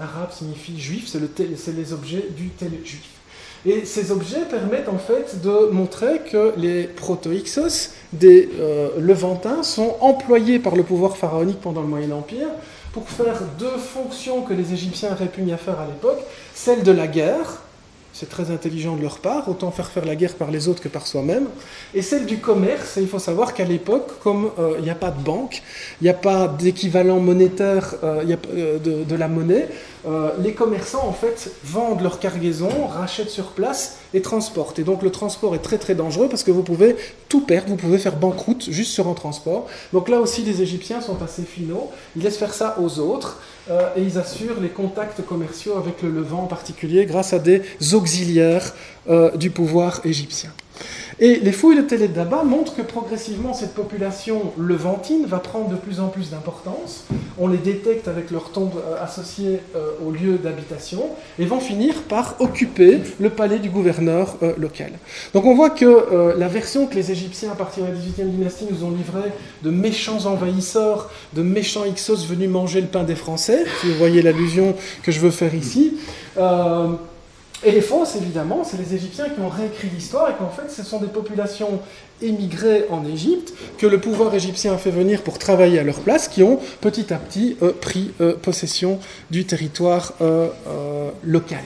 arabe 0.00 0.30
signifie 0.30 0.78
juif, 0.80 1.08
c'est 1.08 1.76
les 1.76 1.92
objets 1.92 2.28
du 2.36 2.50
tel 2.50 2.70
juif. 2.84 3.10
Et 3.66 3.86
ces 3.86 4.12
objets 4.12 4.42
permettent 4.42 4.90
en 4.90 4.98
fait 4.98 5.40
de 5.40 5.70
montrer 5.72 6.20
que 6.30 6.52
les 6.56 6.84
proto-Ixos 6.84 7.90
des 8.12 8.50
euh, 8.60 8.90
Levantins 8.98 9.62
sont 9.62 9.96
employés 10.00 10.58
par 10.58 10.76
le 10.76 10.82
pouvoir 10.82 11.16
pharaonique 11.16 11.60
pendant 11.60 11.80
le 11.80 11.88
Moyen 11.88 12.12
Empire 12.12 12.48
pour 12.92 13.08
faire 13.08 13.40
deux 13.58 13.78
fonctions 13.78 14.42
que 14.42 14.52
les 14.52 14.72
Égyptiens 14.72 15.14
répugnent 15.14 15.54
à 15.54 15.56
faire 15.56 15.80
à 15.80 15.86
l'époque, 15.86 16.20
celle 16.54 16.84
de 16.84 16.92
la 16.92 17.08
guerre, 17.08 17.63
c'est 18.14 18.28
très 18.28 18.52
intelligent 18.52 18.96
de 18.96 19.02
leur 19.02 19.18
part, 19.18 19.48
autant 19.48 19.72
faire 19.72 19.88
faire 19.88 20.04
la 20.04 20.14
guerre 20.14 20.34
par 20.34 20.52
les 20.52 20.68
autres 20.68 20.80
que 20.80 20.88
par 20.88 21.06
soi-même. 21.06 21.48
Et 21.94 22.00
celle 22.00 22.26
du 22.26 22.38
commerce, 22.38 22.96
il 22.96 23.08
faut 23.08 23.18
savoir 23.18 23.54
qu'à 23.54 23.64
l'époque, 23.64 24.20
comme 24.22 24.52
euh, 24.58 24.76
il 24.78 24.84
n'y 24.84 24.90
a 24.90 24.94
pas 24.94 25.10
de 25.10 25.20
banque, 25.20 25.62
il 26.00 26.04
n'y 26.04 26.10
a 26.10 26.14
pas 26.14 26.46
d'équivalent 26.46 27.18
monétaire 27.18 27.96
euh, 28.04 28.24
euh, 28.54 28.78
de, 28.78 29.16
la 29.16 29.26
monnaie, 29.26 29.68
les 30.42 30.52
commerçants 30.52 31.06
en 31.06 31.12
fait 31.12 31.50
vendent 31.64 32.02
leur 32.02 32.18
cargaison, 32.18 32.68
rachètent 32.86 33.30
sur 33.30 33.52
place 33.52 33.98
et 34.12 34.20
transportent. 34.20 34.78
Et 34.78 34.84
donc 34.84 35.02
le 35.02 35.10
transport 35.10 35.54
est 35.54 35.60
très 35.60 35.78
très 35.78 35.94
dangereux 35.94 36.28
parce 36.28 36.42
que 36.42 36.50
vous 36.50 36.62
pouvez 36.62 36.96
tout 37.28 37.40
perdre, 37.40 37.70
vous 37.70 37.76
pouvez 37.76 37.98
faire 37.98 38.16
banqueroute 38.16 38.70
juste 38.70 38.92
sur 38.92 39.08
un 39.08 39.14
transport. 39.14 39.66
Donc 39.92 40.08
là 40.08 40.20
aussi 40.20 40.42
les 40.42 40.60
Égyptiens 40.60 41.00
sont 41.00 41.22
assez 41.22 41.42
finaux, 41.42 41.90
ils 42.16 42.22
laissent 42.22 42.36
faire 42.36 42.54
ça 42.54 42.76
aux 42.80 42.98
autres. 42.98 43.38
Euh, 43.70 43.88
et 43.96 44.02
ils 44.02 44.18
assurent 44.18 44.60
les 44.60 44.68
contacts 44.68 45.24
commerciaux 45.24 45.76
avec 45.78 46.02
le 46.02 46.10
Levant 46.10 46.42
en 46.42 46.46
particulier 46.46 47.06
grâce 47.06 47.32
à 47.32 47.38
des 47.38 47.62
auxiliaires 47.94 48.74
euh, 49.08 49.30
du 49.36 49.50
pouvoir 49.50 50.00
égyptien. 50.04 50.50
Et 51.20 51.36
les 51.36 51.52
fouilles 51.52 51.76
de 51.76 51.82
Télé 51.82 52.08
Daba 52.08 52.42
montrent 52.42 52.74
que 52.74 52.82
progressivement 52.82 53.54
cette 53.54 53.74
population 53.74 54.52
levantine 54.58 55.26
va 55.26 55.38
prendre 55.38 55.68
de 55.68 55.76
plus 55.76 56.00
en 56.00 56.08
plus 56.08 56.30
d'importance. 56.30 57.04
On 57.38 57.46
les 57.46 57.58
détecte 57.58 58.08
avec 58.08 58.30
leurs 58.30 58.50
tombes 58.50 58.76
euh, 58.76 59.02
associées 59.02 59.60
euh, 59.76 59.92
au 60.04 60.10
lieu 60.10 60.38
d'habitation 60.38 61.02
et 61.38 61.44
vont 61.44 61.60
finir 61.60 62.02
par 62.08 62.36
occuper 62.40 63.00
le 63.20 63.30
palais 63.30 63.60
du 63.60 63.70
gouverneur 63.70 64.36
euh, 64.42 64.54
local. 64.58 64.92
Donc 65.34 65.44
on 65.44 65.54
voit 65.54 65.70
que 65.70 66.34
la 66.36 66.48
version 66.48 66.86
que 66.86 66.94
les 66.94 67.10
Égyptiens 67.10 67.52
à 67.52 67.54
partir 67.54 67.84
de 67.84 67.90
la 67.90 67.96
18e 67.96 68.30
dynastie 68.30 68.66
nous 68.70 68.84
ont 68.84 68.90
livrée 68.90 69.32
de 69.62 69.70
méchants 69.70 70.26
envahisseurs, 70.26 71.10
de 71.34 71.42
méchants 71.42 71.84
Ixos 71.84 72.26
venus 72.26 72.48
manger 72.48 72.80
le 72.80 72.86
pain 72.86 73.04
des 73.04 73.14
Français, 73.14 73.64
si 73.80 73.88
vous 73.88 73.98
voyez 73.98 74.22
l'allusion 74.22 74.74
que 75.02 75.12
je 75.12 75.20
veux 75.20 75.30
faire 75.30 75.54
ici, 75.54 75.94
et 77.64 77.72
les 77.72 77.80
fausses, 77.80 78.16
évidemment, 78.16 78.62
c'est 78.64 78.76
les 78.76 78.94
Égyptiens 78.94 79.28
qui 79.28 79.40
ont 79.40 79.48
réécrit 79.48 79.88
l'histoire 79.88 80.30
et 80.30 80.34
qu'en 80.34 80.50
fait, 80.50 80.70
ce 80.70 80.82
sont 80.82 81.00
des 81.00 81.06
populations 81.06 81.80
émigrées 82.22 82.86
en 82.90 83.04
Égypte 83.06 83.52
que 83.78 83.86
le 83.86 84.00
pouvoir 84.00 84.34
égyptien 84.34 84.74
a 84.74 84.78
fait 84.78 84.90
venir 84.90 85.22
pour 85.22 85.38
travailler 85.38 85.78
à 85.78 85.82
leur 85.82 86.00
place, 86.00 86.28
qui 86.28 86.42
ont 86.42 86.58
petit 86.80 87.12
à 87.12 87.16
petit 87.16 87.56
euh, 87.62 87.72
pris 87.72 88.12
euh, 88.20 88.36
possession 88.36 88.98
du 89.30 89.44
territoire 89.44 90.14
euh, 90.20 90.48
local. 91.22 91.64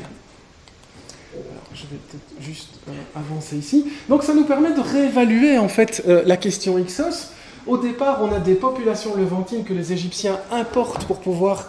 je 1.75 1.83
vais 1.83 1.97
peut-être 2.09 2.43
juste 2.45 2.71
avancer 3.15 3.57
ici. 3.57 3.87
Donc 4.09 4.23
ça 4.23 4.35
nous 4.35 4.45
permet 4.45 4.73
de 4.73 4.81
réévaluer 4.81 5.59
en 5.59 5.69
fait 5.69 6.03
la 6.07 6.37
question 6.37 6.79
Ixos. 6.79 7.31
Au 7.67 7.77
départ, 7.77 8.21
on 8.23 8.33
a 8.33 8.39
des 8.39 8.55
populations 8.55 9.15
levantines 9.15 9.65
que 9.65 9.75
les 9.75 9.93
Égyptiens 9.93 10.39
importent 10.51 11.05
pour 11.05 11.21
pouvoir 11.21 11.69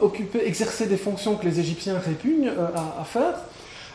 occuper, 0.00 0.46
exercer 0.46 0.86
des 0.86 0.96
fonctions 0.96 1.36
que 1.36 1.44
les 1.46 1.60
Égyptiens 1.60 1.98
répugnent 1.98 2.50
à, 2.98 3.04
faire 3.04 3.34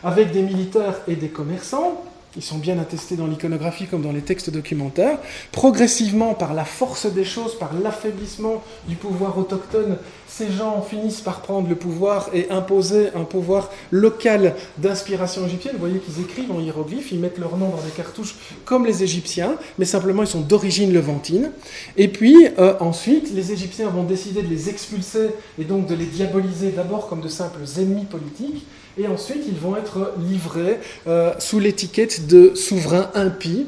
avec 0.06 0.30
des 0.30 0.42
militaires 0.42 1.00
et 1.08 1.16
des 1.16 1.28
commerçants, 1.28 2.00
ils 2.36 2.42
sont 2.42 2.58
bien 2.58 2.78
attestés 2.78 3.16
dans 3.16 3.26
l'iconographie 3.26 3.86
comme 3.86 4.02
dans 4.02 4.12
les 4.12 4.20
textes 4.20 4.50
documentaires, 4.50 5.18
progressivement 5.50 6.34
par 6.34 6.54
la 6.54 6.64
force 6.64 7.06
des 7.06 7.24
choses, 7.24 7.58
par 7.58 7.72
l'affaiblissement 7.82 8.62
du 8.86 8.94
pouvoir 8.94 9.36
autochtone, 9.36 9.96
ces 10.28 10.52
gens 10.52 10.80
finissent 10.82 11.22
par 11.22 11.40
prendre 11.40 11.68
le 11.68 11.74
pouvoir 11.74 12.28
et 12.34 12.48
imposer 12.50 13.08
un 13.16 13.24
pouvoir 13.24 13.70
local 13.90 14.54
d'inspiration 14.78 15.44
égyptienne. 15.46 15.74
Vous 15.74 15.80
voyez 15.80 15.98
qu'ils 15.98 16.22
écrivent 16.22 16.52
en 16.52 16.60
hiéroglyphes, 16.60 17.10
ils 17.10 17.18
mettent 17.18 17.38
leur 17.38 17.56
nom 17.56 17.70
dans 17.70 17.82
des 17.82 17.90
cartouches 17.90 18.36
comme 18.64 18.86
les 18.86 19.02
Égyptiens, 19.02 19.56
mais 19.78 19.86
simplement 19.86 20.22
ils 20.22 20.28
sont 20.28 20.42
d'origine 20.42 20.92
levantine. 20.92 21.50
Et 21.96 22.06
puis 22.08 22.48
euh, 22.58 22.74
ensuite, 22.78 23.32
les 23.34 23.50
Égyptiens 23.50 23.88
vont 23.88 24.04
décider 24.04 24.42
de 24.42 24.48
les 24.48 24.68
expulser 24.68 25.30
et 25.58 25.64
donc 25.64 25.86
de 25.86 25.94
les 25.94 26.06
diaboliser 26.06 26.70
d'abord 26.70 27.08
comme 27.08 27.22
de 27.22 27.28
simples 27.28 27.60
ennemis 27.78 28.04
politiques 28.04 28.66
et 28.98 29.06
ensuite 29.06 29.42
ils 29.46 29.58
vont 29.58 29.76
être 29.76 30.14
livrés 30.28 30.80
euh, 31.06 31.32
sous 31.38 31.58
l'étiquette 31.58 32.26
de 32.26 32.54
souverains 32.54 33.10
impies, 33.14 33.66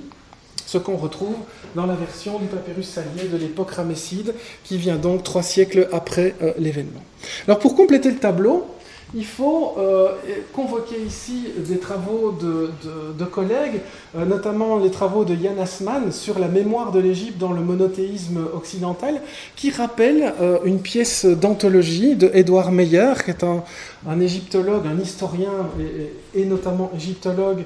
ce 0.66 0.78
qu'on 0.78 0.96
retrouve 0.96 1.36
dans 1.74 1.86
la 1.86 1.94
version 1.94 2.38
du 2.38 2.46
papyrus 2.46 2.88
salier 2.88 3.28
de 3.30 3.36
l'époque 3.36 3.72
ramesside, 3.72 4.34
qui 4.64 4.76
vient 4.78 4.96
donc 4.96 5.22
trois 5.22 5.42
siècles 5.42 5.88
après 5.92 6.34
euh, 6.42 6.52
l'événement. 6.58 7.02
Alors 7.46 7.58
pour 7.58 7.74
compléter 7.74 8.10
le 8.10 8.18
tableau, 8.18 8.66
il 9.14 9.24
faut 9.24 9.74
euh, 9.78 10.12
convoquer 10.52 11.00
ici 11.00 11.46
des 11.66 11.78
travaux 11.78 12.32
de, 12.32 13.24
collègues, 13.24 13.80
euh, 14.16 14.26
notamment 14.26 14.78
les 14.78 14.90
travaux 14.90 15.24
de 15.24 15.34
Yann 15.34 15.58
Asman 15.58 16.12
sur 16.12 16.38
la 16.38 16.48
mémoire 16.48 16.92
de 16.92 17.00
l'Égypte 17.00 17.38
dans 17.38 17.52
le 17.52 17.62
monothéisme 17.62 18.40
occidental, 18.54 19.20
qui 19.56 19.70
rappellent 19.70 20.34
euh, 20.40 20.58
une 20.64 20.80
pièce 20.80 21.24
d'anthologie 21.24 22.16
de 22.16 22.30
Edouard 22.34 22.70
Meyer, 22.70 23.14
qui 23.24 23.30
est 23.30 23.44
un, 23.44 24.20
égyptologue, 24.20 24.86
un 24.86 25.00
historien 25.00 25.52
et, 25.80 26.40
et 26.40 26.44
notamment 26.44 26.90
égyptologue 26.94 27.64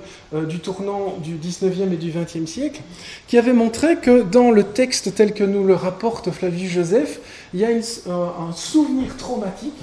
du 0.48 0.60
tournant 0.60 1.16
du 1.22 1.36
19e 1.36 1.92
et 1.92 1.96
du 1.96 2.10
20e 2.10 2.46
siècle, 2.46 2.80
qui 3.26 3.36
avait 3.36 3.52
montré 3.52 3.96
que 3.96 4.22
dans 4.22 4.50
le 4.50 4.62
texte 4.64 5.14
tel 5.14 5.34
que 5.34 5.44
nous 5.44 5.64
le 5.64 5.74
rapporte 5.74 6.30
Flavius 6.30 6.70
Joseph, 6.70 7.20
il 7.52 7.60
y 7.60 7.64
a 7.64 7.68
un 7.68 8.52
souvenir 8.52 9.16
traumatique 9.16 9.78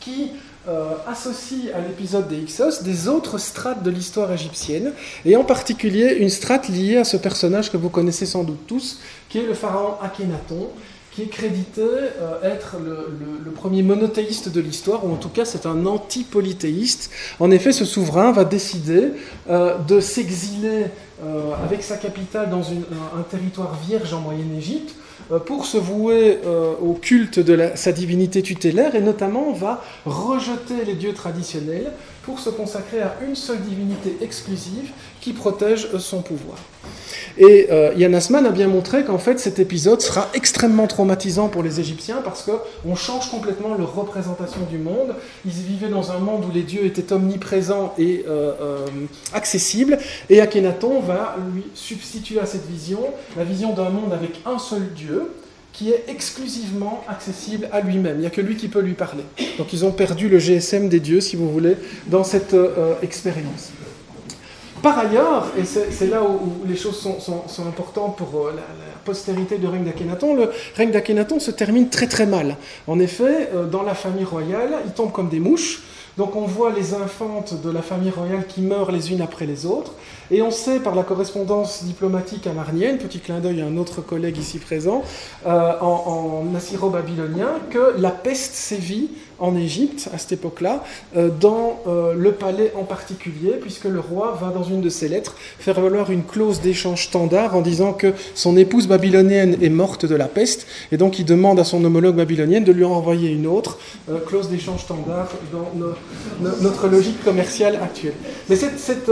qui 0.00 0.32
euh, 0.68 0.94
associe 1.08 1.74
à 1.74 1.80
l'épisode 1.80 2.28
des 2.28 2.36
Hyksos 2.36 2.82
des 2.84 3.08
autres 3.08 3.38
strates 3.38 3.82
de 3.82 3.90
l'histoire 3.90 4.30
égyptienne, 4.32 4.92
et 5.24 5.36
en 5.36 5.42
particulier 5.42 6.16
une 6.20 6.30
strate 6.30 6.68
liée 6.68 6.98
à 6.98 7.04
ce 7.04 7.16
personnage 7.16 7.72
que 7.72 7.76
vous 7.76 7.88
connaissez 7.88 8.26
sans 8.26 8.44
doute 8.44 8.66
tous, 8.66 9.00
qui 9.28 9.38
est 9.38 9.46
le 9.46 9.54
pharaon 9.54 9.94
Akhenaton, 10.00 10.68
qui 11.10 11.22
est 11.22 11.26
crédité 11.26 11.82
euh, 11.82 12.42
être 12.42 12.76
le, 12.82 13.50
premier 13.50 13.82
monothéiste 13.82 14.48
de 14.48 14.60
l'histoire, 14.60 15.04
ou 15.04 15.12
en 15.12 15.16
tout 15.16 15.28
cas 15.28 15.44
c'est 15.44 15.66
un 15.66 15.84
anti-polythéiste. 15.84 17.10
En 17.38 17.50
effet, 17.50 17.72
ce 17.72 17.84
souverain 17.84 18.32
va 18.32 18.44
décider 18.44 19.10
euh, 19.50 19.76
de 19.78 20.00
s'exiler 20.00 20.86
avec 21.64 21.84
sa 21.84 21.98
capitale 21.98 22.50
dans 22.50 22.62
un 22.62 23.22
territoire 23.30 23.78
vierge 23.86 24.12
en 24.12 24.18
Moyenne-Égypte, 24.18 24.92
euh, 24.92 25.11
pour 25.38 25.66
se 25.66 25.78
vouer 25.78 26.38
euh, 26.44 26.74
au 26.80 26.94
culte 26.94 27.38
de 27.38 27.70
sa 27.74 27.92
divinité 27.92 28.42
tutélaire 28.42 28.94
et 28.94 29.00
notamment 29.00 29.52
va 29.52 29.82
rejeter 30.04 30.84
les 30.84 30.94
dieux 30.94 31.14
traditionnels 31.14 31.92
pour 32.22 32.38
se 32.38 32.50
consacrer 32.50 33.00
à 33.00 33.16
une 33.26 33.34
seule 33.34 33.60
divinité 33.60 34.16
exclusive 34.20 34.90
qui 35.20 35.32
protège 35.32 35.96
son 35.98 36.22
pouvoir. 36.22 36.58
Et 37.38 37.68
euh, 37.70 37.92
Yann 37.96 38.14
Asman 38.14 38.44
a 38.46 38.50
bien 38.50 38.68
montré 38.68 39.04
qu'en 39.04 39.18
fait 39.18 39.38
cet 39.38 39.58
épisode 39.58 40.00
sera 40.00 40.28
extrêmement 40.34 40.86
traumatisant 40.86 41.48
pour 41.48 41.62
les 41.62 41.80
Égyptiens 41.80 42.20
parce 42.22 42.42
qu'on 42.42 42.94
change 42.94 43.30
complètement 43.30 43.74
leur 43.74 43.94
représentation 43.94 44.60
du 44.70 44.78
monde. 44.78 45.14
Ils 45.44 45.52
vivaient 45.52 45.88
dans 45.88 46.12
un 46.12 46.18
monde 46.18 46.44
où 46.44 46.52
les 46.52 46.62
dieux 46.62 46.84
étaient 46.84 47.12
omniprésents 47.12 47.94
et 47.98 48.24
euh, 48.28 48.52
euh, 48.60 48.86
accessibles, 49.32 49.98
et 50.28 50.40
Akhenaton 50.40 51.00
va 51.00 51.36
lui 51.54 51.64
substituer 51.74 52.38
à 52.40 52.46
cette 52.46 52.66
vision 52.66 53.00
la 53.36 53.44
vision 53.44 53.72
d'un 53.72 53.90
monde 53.90 54.12
avec 54.12 54.40
un 54.44 54.58
seul 54.58 54.92
dieu 54.94 55.30
qui 55.72 55.90
est 55.90 56.04
exclusivement 56.08 57.02
accessible 57.08 57.68
à 57.72 57.80
lui-même. 57.80 58.16
Il 58.16 58.20
n'y 58.20 58.26
a 58.26 58.30
que 58.30 58.40
lui 58.40 58.56
qui 58.56 58.68
peut 58.68 58.80
lui 58.80 58.94
parler. 58.94 59.24
Donc 59.58 59.72
ils 59.72 59.84
ont 59.84 59.92
perdu 59.92 60.28
le 60.28 60.38
GSM 60.38 60.88
des 60.88 61.00
dieux, 61.00 61.20
si 61.20 61.36
vous 61.36 61.50
voulez, 61.50 61.76
dans 62.06 62.24
cette 62.24 62.54
expérience. 63.02 63.72
Par 64.82 64.98
ailleurs, 64.98 65.46
et 65.56 65.62
c'est 65.64 66.08
là 66.08 66.22
où, 66.24 66.66
les 66.66 66.76
choses 66.76 66.98
sont, 66.98 67.66
importantes 67.66 68.16
pour 68.16 68.46
euh, 68.46 68.52
la, 68.56 68.62
postérité 69.04 69.58
du 69.58 69.66
règne 69.66 69.84
d'Akhenaton, 69.84 70.34
le 70.34 70.50
règne 70.76 70.90
d'Akhenaton 70.90 71.40
se 71.40 71.50
termine 71.50 71.88
très 71.88 72.06
très 72.06 72.26
mal. 72.26 72.56
En 72.86 73.00
effet, 73.00 73.50
euh, 73.52 73.66
dans 73.66 73.82
la 73.82 73.94
famille 73.94 74.24
royale, 74.24 74.74
il 74.84 74.92
tombe 74.92 75.10
comme 75.10 75.28
des 75.28 75.40
mouches. 75.40 75.82
Donc 76.18 76.36
on 76.36 76.46
voit 76.46 76.72
les 76.72 76.94
infantes 76.94 77.62
de 77.62 77.70
la 77.70 77.80
famille 77.80 78.10
royale 78.10 78.46
qui 78.46 78.60
meurent 78.60 78.92
les 78.92 79.12
unes 79.12 79.22
après 79.22 79.46
les 79.46 79.64
autres, 79.64 79.92
et 80.30 80.42
on 80.42 80.50
sait 80.50 80.78
par 80.78 80.94
la 80.94 81.02
correspondance 81.04 81.84
diplomatique 81.84 82.46
amarnienne, 82.46 82.98
petit 82.98 83.18
clin 83.18 83.40
d'œil 83.40 83.62
à 83.62 83.66
un 83.66 83.76
autre 83.78 84.02
collègue 84.02 84.36
ici 84.36 84.58
présent, 84.58 85.02
euh, 85.46 85.72
en, 85.80 86.44
en 86.50 86.54
assyro-babylonien, 86.54 87.48
que 87.70 87.94
la 87.98 88.10
peste 88.10 88.54
sévit 88.54 89.10
en 89.42 89.56
Égypte 89.56 90.08
à 90.14 90.18
cette 90.18 90.32
époque-là, 90.32 90.84
euh, 91.16 91.28
dans 91.28 91.80
euh, 91.88 92.14
le 92.16 92.30
palais 92.30 92.72
en 92.76 92.84
particulier, 92.84 93.54
puisque 93.60 93.84
le 93.84 93.98
roi 93.98 94.38
va 94.40 94.50
dans 94.50 94.62
une 94.62 94.80
de 94.80 94.88
ses 94.88 95.08
lettres 95.08 95.34
faire 95.58 95.80
valoir 95.80 96.12
une 96.12 96.22
clause 96.22 96.60
d'échange 96.60 97.06
standard 97.06 97.56
en 97.56 97.60
disant 97.60 97.92
que 97.92 98.14
son 98.36 98.56
épouse 98.56 98.86
babylonienne 98.86 99.56
est 99.60 99.68
morte 99.68 100.06
de 100.06 100.14
la 100.14 100.28
peste, 100.28 100.68
et 100.92 100.96
donc 100.96 101.18
il 101.18 101.24
demande 101.24 101.58
à 101.58 101.64
son 101.64 101.84
homologue 101.84 102.14
babylonienne 102.14 102.62
de 102.62 102.70
lui 102.70 102.84
en 102.84 102.92
envoyer 102.92 103.30
une 103.30 103.48
autre, 103.48 103.78
euh, 104.08 104.20
clause 104.20 104.48
d'échange 104.48 104.82
standard 104.82 105.28
dans 105.52 105.68
notre 106.60 106.86
logique 106.86 107.22
commerciale 107.24 107.76
actuelle. 107.82 108.14
Mais 108.48 108.56
cette, 108.56 109.10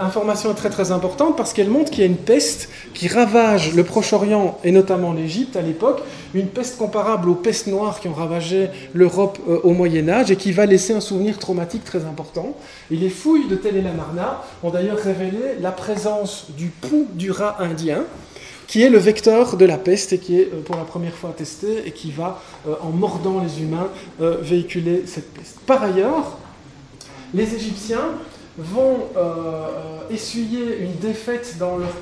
information 0.00 0.50
est 0.50 0.54
très 0.54 0.70
très 0.70 0.90
importante 0.90 1.36
parce 1.36 1.52
qu'elle 1.52 1.70
montre 1.70 1.90
qu'il 1.90 2.00
y 2.00 2.02
a 2.02 2.06
une 2.06 2.16
peste 2.16 2.68
qui 2.94 3.06
ravage 3.06 3.74
le 3.74 3.84
Proche-Orient 3.84 4.58
et 4.64 4.72
notamment 4.72 5.12
l'Égypte 5.12 5.56
à 5.56 5.62
l'époque, 5.62 6.02
une 6.34 6.48
peste 6.48 6.76
comparable 6.78 7.28
aux 7.28 7.34
pestes 7.34 7.68
noires 7.68 8.00
qui 8.00 8.08
ont 8.08 8.14
ravagé 8.14 8.68
l'Europe 8.92 9.38
euh, 9.48 9.60
au 9.68 9.72
Moyen 9.72 10.08
Âge 10.08 10.30
et 10.30 10.36
qui 10.36 10.50
va 10.50 10.64
laisser 10.64 10.94
un 10.94 11.00
souvenir 11.00 11.38
traumatique 11.38 11.84
très 11.84 12.04
important. 12.04 12.56
Et 12.90 12.96
les 12.96 13.10
fouilles 13.10 13.48
de 13.48 13.56
Tel 13.56 13.86
Amarna 13.86 14.42
ont 14.62 14.70
d'ailleurs 14.70 14.96
révélé 14.98 15.56
la 15.60 15.72
présence 15.72 16.46
du 16.56 16.68
pouls 16.68 17.06
du 17.12 17.30
rat 17.30 17.56
indien, 17.60 18.04
qui 18.66 18.82
est 18.82 18.88
le 18.88 18.98
vecteur 18.98 19.56
de 19.56 19.64
la 19.66 19.76
peste 19.76 20.14
et 20.14 20.18
qui 20.18 20.40
est 20.40 20.48
euh, 20.52 20.62
pour 20.64 20.76
la 20.76 20.84
première 20.84 21.14
fois 21.14 21.30
attesté 21.30 21.86
et 21.86 21.92
qui 21.92 22.10
va, 22.10 22.40
euh, 22.66 22.74
en 22.80 22.90
mordant 22.90 23.42
les 23.42 23.62
humains, 23.62 23.88
véhiculer 24.18 25.04
cette 25.06 25.32
peste. 25.34 25.58
Par 25.66 25.82
ailleurs, 25.82 26.38
les 27.34 27.54
Égyptiens 27.54 28.08
vont 28.56 29.06
essuyer 30.10 30.78
une 30.80 30.96
défaite 30.96 31.56
dans 31.60 31.76
leur 31.78 31.94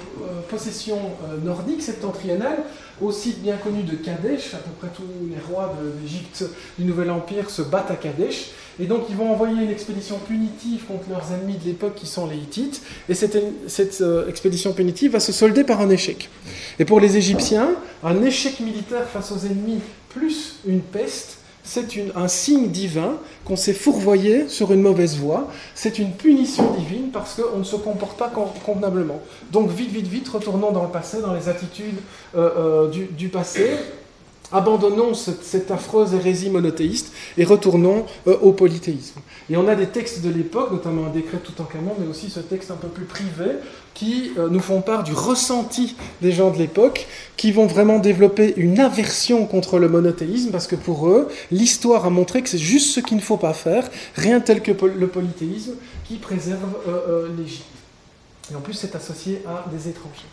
possession 0.48 0.98
nordique 1.44 1.83
septentrionale 1.83 2.59
au 3.00 3.12
site 3.12 3.42
bien 3.42 3.56
connu 3.56 3.82
de 3.82 3.94
Kadesh, 3.96 4.54
à 4.54 4.59
peu 4.59 4.70
près 4.78 4.88
tous 4.94 5.02
les 5.28 5.37
rois 5.52 5.76
d'Égypte 6.00 6.44
du 6.78 6.85
Nouvel 6.85 7.11
Empire 7.11 7.50
se 7.50 7.62
battent 7.62 7.90
à 7.90 7.96
Kadesh, 7.96 8.50
et 8.80 8.87
donc 8.87 9.04
ils 9.09 9.16
vont 9.16 9.30
envoyer 9.30 9.62
une 9.62 9.70
expédition 9.70 10.18
punitive 10.18 10.85
contre 10.85 11.11
leurs 11.11 11.32
ennemis 11.32 11.56
de 11.59 11.64
l'époque 11.64 11.94
qui 11.94 12.06
sont 12.06 12.26
les 12.26 12.37
Hittites, 12.37 12.82
et 13.09 13.14
cette, 13.14 13.38
cette 13.66 14.00
euh, 14.00 14.28
expédition 14.28 14.72
punitive 14.72 15.12
va 15.12 15.20
se 15.20 15.32
solder 15.32 15.64
par 15.64 15.80
un 15.80 15.90
échec. 15.90 16.30
Et 16.78 16.85
pour 16.85 17.00
les 17.00 17.16
Égyptiens, 17.16 17.70
un 18.02 18.22
échec 18.22 18.61
militaire 18.61 19.06
face 19.09 19.32
aux 19.32 19.46
ennemis 19.46 19.80
plus 20.09 20.56
une 20.66 20.80
peste 20.80 21.38
c'est 21.66 21.87
un 22.14 22.29
signe 22.29 22.68
divin 22.68 23.16
qu'on 23.44 23.57
s'est 23.57 23.74
fourvoyé 23.74 24.48
sur 24.48 24.72
une 24.72 24.81
mauvaise 24.81 25.16
voie. 25.16 25.48
C'est 25.74 25.98
une 25.98 26.12
punition 26.12 26.72
divine 26.74 27.11
parce 27.12 27.35
qu'on 27.35 27.59
ne 27.59 27.64
se 27.64 27.76
comporte 27.76 28.16
pas 28.16 28.33
convenablement. 28.64 29.20
Donc 29.50 29.70
vite, 29.70 29.90
vite, 29.90 30.07
vite, 30.07 30.29
retournons 30.29 30.70
dans 30.70 30.85
le 30.85 30.90
passé, 30.90 31.20
dans 31.20 31.35
les 31.35 31.48
attitudes 31.48 31.98
euh, 32.37 32.87
euh, 32.87 32.88
du, 32.88 33.29
passé. 33.29 33.68
Abandonnons 34.52 35.12
cette, 35.12 35.72
affreuse 35.72 36.14
hérésie 36.14 36.50
monothéiste 36.50 37.12
et 37.37 37.44
retournons 37.44 38.07
euh, 38.29 38.38
au 38.42 38.52
polythéisme. 38.52 39.20
Et 39.50 39.57
on 39.57 39.66
a 39.66 39.74
des 39.74 39.88
textes 39.88 40.22
de 40.22 40.31
l'époque, 40.31 40.70
notamment 40.70 41.07
un 41.07 41.11
décret 41.11 41.38
tout 41.38 41.61
en 41.61 41.64
canon, 41.64 41.94
mais 41.98 42.07
aussi 42.07 42.31
ce 42.31 42.38
texte 42.38 42.70
un 42.70 42.76
peu 42.76 42.88
plus 42.88 43.07
privé, 43.07 43.57
qui 43.96 44.30
euh, 44.38 44.48
nous 44.48 44.61
font 44.61 44.82
part 44.82 45.02
du 45.02 45.12
ressenti 45.12 45.96
des 46.22 46.30
gens 46.30 46.50
de 46.50 46.59
l'époque, 46.59 47.09
qui 47.37 47.50
vont 47.50 47.66
vraiment 47.66 47.98
développer 47.98 48.54
une 48.56 48.78
aversion 48.78 49.46
contre 49.46 49.78
le 49.78 49.88
monothéisme, 49.88 50.50
parce 50.50 50.68
que 50.68 50.76
pour 50.76 51.09
eux, 51.09 51.28
l'histoire 51.50 52.06
a 52.06 52.11
montré 52.11 52.42
que 52.42 52.48
c'est 52.48 52.59
juste 52.59 52.94
ce 52.94 53.00
qu'il 53.00 53.16
ne 53.16 53.22
faut 53.22 53.38
pas 53.38 53.54
faire, 53.54 53.88
rien 54.14 54.40
tel 54.40 54.62
que 54.62 54.70
le 54.70 55.06
polythéisme, 55.09 55.74
qui 56.04 56.16
préserve 56.16 56.61
euh, 56.88 57.28
l'Égypte. 57.37 57.64
Et 58.52 58.54
en 58.54 58.61
plus, 58.61 58.74
c'est 58.74 58.94
associé 58.94 59.42
à 59.46 59.64
des 59.72 59.88
étrangers. 59.88 60.28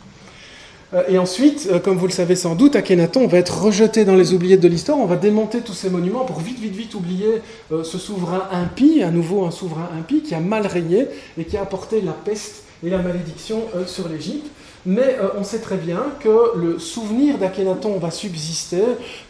Euh, 0.94 1.04
et 1.08 1.18
ensuite, 1.18 1.70
euh, 1.72 1.80
comme 1.80 1.98
vous 1.98 2.08
le 2.08 2.12
savez 2.12 2.36
sans 2.36 2.56
doute, 2.56 2.76
Akhenaton 2.76 3.28
va 3.28 3.38
être 3.38 3.64
rejeté 3.64 4.06
dans 4.06 4.16
les 4.16 4.34
oubliettes 4.34 4.60
de 4.60 4.68
l'histoire. 4.68 4.98
On 5.00 5.06
va 5.06 5.16
démonter 5.16 5.62
tous 5.62 5.74
ces 5.74 5.90
monuments 5.90 6.26
pour 6.26 6.40
vite, 6.40 6.60
vite, 6.60 6.76
vite 6.76 6.96
oublier 6.96 7.42
euh, 7.72 7.84
ce 7.84 7.98
souverain 7.98 8.48
impie, 8.52 9.02
à 9.02 9.12
nouveau 9.12 9.46
un 9.46 9.52
souverain 9.52 9.90
impie 9.98 10.22
qui 10.22 10.36
a 10.36 10.40
mal 10.40 10.68
régné 10.68 11.08
et 11.38 11.46
qui 11.46 11.58
a 11.58 11.62
apporté 11.62 12.02
la 12.02 12.12
peste 12.12 12.64
et 12.84 12.90
la 12.90 13.00
malédiction 13.00 13.64
sur 13.88 14.10
l'Égypte. 14.10 14.48
Mais 14.86 15.18
on 15.38 15.46
sait 15.46 15.60
très 15.60 15.78
bien 15.78 16.04
que 16.20 16.58
le 16.58 16.78
souvenir 16.78 17.38
d'Akhenaton 17.38 18.00
va 18.00 18.12
subsister. 18.12 18.84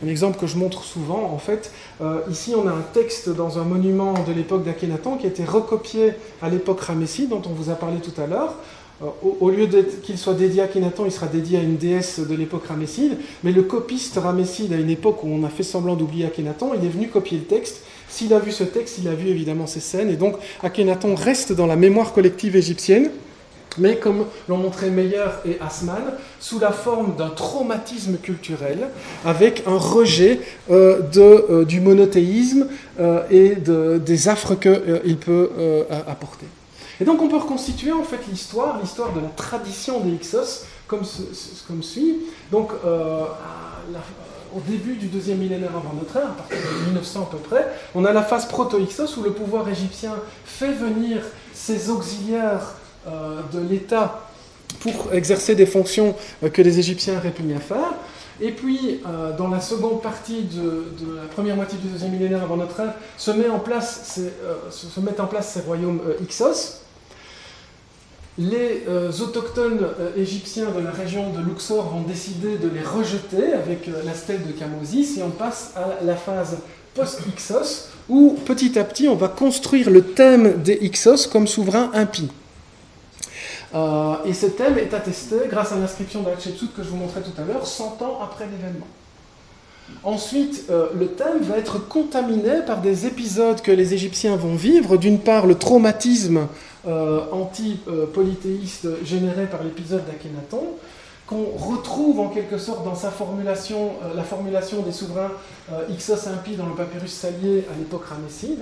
Un 0.03 0.07
exemple 0.07 0.39
que 0.39 0.47
je 0.47 0.57
montre 0.57 0.83
souvent, 0.83 1.29
en 1.31 1.37
fait, 1.37 1.71
ici 2.27 2.55
on 2.57 2.67
a 2.67 2.71
un 2.71 2.83
texte 2.93 3.29
dans 3.29 3.59
un 3.59 3.63
monument 3.63 4.15
de 4.27 4.33
l'époque 4.33 4.63
d'Akhenaton 4.63 5.17
qui 5.17 5.27
a 5.27 5.29
été 5.29 5.45
recopié 5.45 6.13
à 6.41 6.49
l'époque 6.49 6.81
Ramessie, 6.81 7.27
dont 7.27 7.43
on 7.45 7.53
vous 7.53 7.69
a 7.69 7.75
parlé 7.75 7.97
tout 7.97 8.19
à 8.19 8.25
l'heure. 8.25 8.55
Euh, 9.01 9.07
au, 9.39 9.49
lieu 9.49 9.67
qu'il 10.03 10.17
soit 10.17 10.33
dédié 10.33 10.61
à 10.61 10.65
Akhenaton, 10.65 11.05
il 11.05 11.11
sera 11.11 11.27
dédié 11.27 11.57
à 11.57 11.61
une 11.61 11.77
déesse 11.77 12.19
de 12.19 12.35
l'époque 12.35 12.67
ramesside. 12.67 13.17
Mais 13.43 13.51
le 13.51 13.63
copiste 13.63 14.17
ramesside, 14.17 14.73
à 14.73 14.77
une 14.77 14.89
époque 14.89 15.23
où 15.23 15.27
on 15.27 15.43
a 15.43 15.49
fait 15.49 15.63
semblant 15.63 15.95
d'oublier 15.95 16.25
Akhenaton, 16.25 16.73
il 16.77 16.85
est 16.85 16.89
venu 16.89 17.07
copier 17.07 17.37
le 17.37 17.45
texte. 17.45 17.81
S'il 18.07 18.33
a 18.33 18.39
vu 18.39 18.51
ce 18.51 18.63
texte, 18.63 18.99
il 18.99 19.07
a 19.07 19.15
vu 19.15 19.29
évidemment 19.29 19.65
ces 19.65 19.79
scènes. 19.79 20.09
Et 20.09 20.15
donc 20.15 20.35
Akhenaton 20.61 21.15
reste 21.15 21.53
dans 21.53 21.65
la 21.65 21.75
mémoire 21.75 22.13
collective 22.13 22.55
égyptienne. 22.55 23.09
Mais 23.77 23.97
comme 23.97 24.25
l'ont 24.47 24.57
montré 24.57 24.89
Meyer 24.89 25.25
et 25.45 25.57
Asman, 25.59 26.03
sous 26.39 26.59
la 26.59 26.71
forme 26.71 27.15
d'un 27.15 27.29
traumatisme 27.29 28.17
culturel, 28.17 28.89
avec 29.25 29.63
un 29.65 29.77
rejet 29.77 30.39
euh, 30.71 31.01
euh, 31.17 31.65
du 31.65 31.81
monothéisme 31.81 32.67
et 33.29 33.55
des 33.55 34.27
affres 34.27 34.55
qu'il 34.55 35.17
peut 35.17 35.49
apporter. 36.07 36.45
Et 37.01 37.05
donc 37.05 37.21
on 37.21 37.27
peut 37.27 37.37
reconstituer 37.37 37.91
en 37.91 38.03
fait 38.03 38.19
l'histoire, 38.29 38.79
l'histoire 38.79 39.13
de 39.13 39.19
la 39.19 39.29
tradition 39.29 39.99
des 39.99 40.11
Hyksos 40.11 40.65
comme, 40.87 41.03
suit. 41.81 42.17
Donc 42.51 42.71
euh, 42.85 43.25
au 44.55 44.59
début 44.67 44.95
du 44.95 45.07
deuxième 45.07 45.39
millénaire 45.39 45.71
avant 45.75 45.93
notre 45.93 46.15
ère, 46.15 46.27
à 46.27 46.33
partir 46.33 46.57
de 46.57 46.85
1900 46.85 47.21
à 47.21 47.25
peu 47.31 47.37
près, 47.37 47.67
on 47.95 48.05
a 48.05 48.13
la 48.13 48.21
phase 48.21 48.47
proto-Hyksos 48.47 49.17
où 49.17 49.23
le 49.23 49.31
pouvoir 49.31 49.67
égyptien 49.67 50.13
fait 50.45 50.71
venir 50.71 51.23
ses 51.53 51.89
auxiliaires 51.89 52.61
euh, 52.61 52.82
de 53.07 53.59
l'État 53.59 54.27
pour 54.79 55.13
exercer 55.13 55.55
des 55.55 55.65
fonctions 55.65 56.15
euh, 56.43 56.49
que 56.49 56.61
les 56.61 56.79
Égyptiens 56.79 57.19
répugnent 57.19 57.55
à 57.55 57.59
faire. 57.59 57.93
Et 58.41 58.51
puis, 58.51 58.99
dans 59.37 59.47
la 59.47 59.61
seconde 59.61 60.01
partie 60.01 60.41
de, 60.41 60.85
la 61.15 61.27
première 61.27 61.55
moitié 61.55 61.77
du 61.77 61.87
deuxième 61.87 62.11
millénaire 62.11 62.41
avant 62.41 62.57
notre 62.57 62.79
ère, 62.79 62.95
se, 63.15 63.29
met 63.29 63.47
en 63.47 63.59
place 63.59 64.19
se 64.71 64.99
mettent 64.99 65.19
en 65.19 65.27
place 65.27 65.53
ces 65.53 65.61
royaumes 65.61 66.01
Hyksos, 66.19 66.83
les 68.37 68.83
euh, 68.87 69.11
autochtones 69.21 69.79
euh, 69.99 70.09
égyptiens 70.17 70.71
de 70.71 70.83
la 70.83 70.91
région 70.91 71.31
de 71.31 71.39
Luxor 71.47 71.89
vont 71.89 72.01
décider 72.01 72.57
de 72.57 72.67
les 72.67 72.81
rejeter 72.81 73.53
avec 73.53 73.87
euh, 73.87 74.01
la 74.03 74.15
stèle 74.15 74.41
de 74.47 74.51
Kamosis 74.51 75.19
et 75.19 75.23
on 75.23 75.29
passe 75.29 75.73
à 75.75 76.03
la 76.03 76.15
phase 76.15 76.57
post-Ixos 76.95 77.89
où 78.09 78.35
petit 78.43 78.79
à 78.79 78.83
petit 78.85 79.07
on 79.07 79.15
va 79.15 79.27
construire 79.27 79.91
le 79.91 80.01
thème 80.01 80.63
des 80.63 80.79
Ixos 80.81 81.27
comme 81.31 81.47
souverain 81.47 81.91
impie. 81.93 82.29
Et 83.73 84.33
ce 84.33 84.45
thème 84.45 84.77
est 84.77 84.93
attesté 84.93 85.35
grâce 85.49 85.71
à 85.71 85.77
l'inscription 85.77 86.21
de 86.21 86.29
Hatshepsut 86.29 86.73
que 86.75 86.83
je 86.83 86.89
vous 86.89 86.97
montrais 86.97 87.21
tout 87.21 87.41
à 87.41 87.45
l'heure, 87.45 87.65
100 87.65 88.01
ans 88.01 88.19
après 88.21 88.45
l'événement. 88.45 88.87
Ensuite, 90.03 90.69
le 90.69 91.07
thème 91.07 91.41
va 91.41 91.57
être 91.57 91.79
contaminé 91.87 92.61
par 92.65 92.81
des 92.81 93.05
épisodes 93.05 93.61
que 93.61 93.71
les 93.71 93.93
Égyptiens 93.93 94.35
vont 94.35 94.55
vivre. 94.55 94.97
D'une 94.97 95.19
part, 95.19 95.47
le 95.47 95.55
traumatisme 95.55 96.47
euh, 96.85 97.21
anti-polythéiste 97.31 99.05
généré 99.05 99.45
par 99.45 99.63
l'épisode 99.63 100.05
d'Akhenaton, 100.05 100.67
qu'on 101.25 101.45
retrouve 101.55 102.19
en 102.19 102.27
quelque 102.27 102.57
sorte 102.57 102.83
dans 102.83 102.93
sa 102.93 103.09
formulation, 103.09 103.93
euh, 104.03 104.13
la 104.13 104.23
formulation 104.23 104.81
des 104.81 104.91
souverains 104.91 105.31
euh, 105.71 105.85
Ixos 105.91 106.27
impies 106.27 106.57
dans 106.57 106.65
le 106.65 106.75
papyrus 106.75 107.13
salier 107.13 107.63
à 107.73 107.79
l'époque 107.79 108.03
ramesside. 108.03 108.59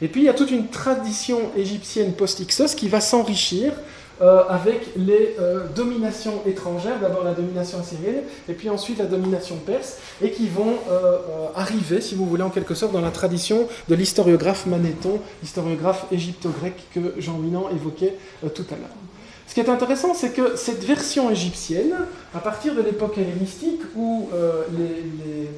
Et 0.00 0.08
puis 0.08 0.22
il 0.22 0.24
y 0.24 0.28
a 0.28 0.34
toute 0.34 0.50
une 0.50 0.70
tradition 0.70 1.38
égyptienne 1.56 2.14
post-Ixos 2.14 2.74
qui 2.74 2.88
va 2.88 3.00
s'enrichir 3.00 3.74
euh, 4.20 4.42
avec 4.48 4.90
les 4.96 5.36
euh, 5.40 5.66
dominations 5.74 6.42
étrangères, 6.46 7.00
d'abord 7.00 7.24
la 7.24 7.32
domination 7.32 7.78
assyrienne, 7.78 8.22
et 8.48 8.52
puis 8.52 8.68
ensuite 8.68 8.98
la 8.98 9.06
domination 9.06 9.56
perse, 9.56 9.98
et 10.20 10.30
qui 10.30 10.48
vont 10.48 10.74
euh, 10.90 11.18
arriver, 11.56 12.00
si 12.00 12.14
vous 12.14 12.26
voulez, 12.26 12.42
en 12.42 12.50
quelque 12.50 12.74
sorte, 12.74 12.92
dans 12.92 13.00
la 13.00 13.10
tradition 13.10 13.68
de 13.88 13.94
l'historiographe 13.94 14.66
Manéthon, 14.66 15.20
historiographe 15.42 16.06
égypto-grec 16.12 16.74
que 16.94 17.14
Jean 17.18 17.38
Minan 17.38 17.68
évoquait 17.74 18.16
tout 18.54 18.66
à 18.70 18.76
l'heure. 18.76 19.11
Ce 19.52 19.54
qui 19.54 19.60
est 19.60 19.68
intéressant, 19.68 20.14
c'est 20.14 20.30
que 20.30 20.56
cette 20.56 20.82
version 20.82 21.28
égyptienne, 21.28 21.92
à 22.34 22.38
partir 22.38 22.74
de 22.74 22.80
l'époque 22.80 23.18
hellénistique, 23.18 23.82
où 23.94 24.30
les, 24.78 25.50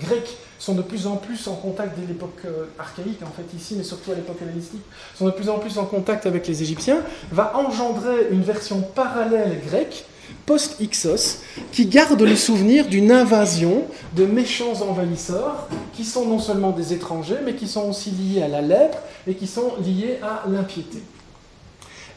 Grecs 0.00 0.36
sont 0.60 0.74
de 0.74 0.82
plus 0.82 1.08
en 1.08 1.16
plus 1.16 1.48
en 1.48 1.56
contact 1.56 1.98
dès 1.98 2.06
l'époque 2.06 2.38
euh, 2.44 2.66
archaïque, 2.78 3.20
en 3.24 3.32
fait 3.32 3.56
ici, 3.56 3.74
mais 3.76 3.82
surtout 3.82 4.12
à 4.12 4.14
l'époque 4.14 4.40
hellénistique, 4.42 4.82
sont 5.16 5.24
de 5.24 5.32
plus 5.32 5.48
en 5.48 5.58
plus 5.58 5.76
en 5.76 5.86
contact 5.86 6.24
avec 6.26 6.46
les 6.46 6.62
Égyptiens, 6.62 6.98
va 7.32 7.56
engendrer 7.56 8.28
une 8.30 8.42
version 8.42 8.80
parallèle 8.80 9.60
grecque, 9.66 10.04
post-Ixos, 10.44 11.40
qui 11.72 11.86
garde 11.86 12.22
le 12.22 12.36
souvenir 12.36 12.86
d'une 12.86 13.10
invasion 13.10 13.86
de 14.14 14.24
méchants 14.24 14.82
envahisseurs, 14.82 15.66
qui 15.94 16.04
sont 16.04 16.26
non 16.26 16.38
seulement 16.38 16.70
des 16.70 16.92
étrangers, 16.92 17.38
mais 17.44 17.56
qui 17.56 17.66
sont 17.66 17.88
aussi 17.88 18.12
liés 18.12 18.42
à 18.42 18.48
la 18.48 18.62
lèpre 18.62 18.98
et 19.26 19.34
qui 19.34 19.48
sont 19.48 19.72
liés 19.80 20.20
à 20.22 20.44
l'impiété. 20.48 21.02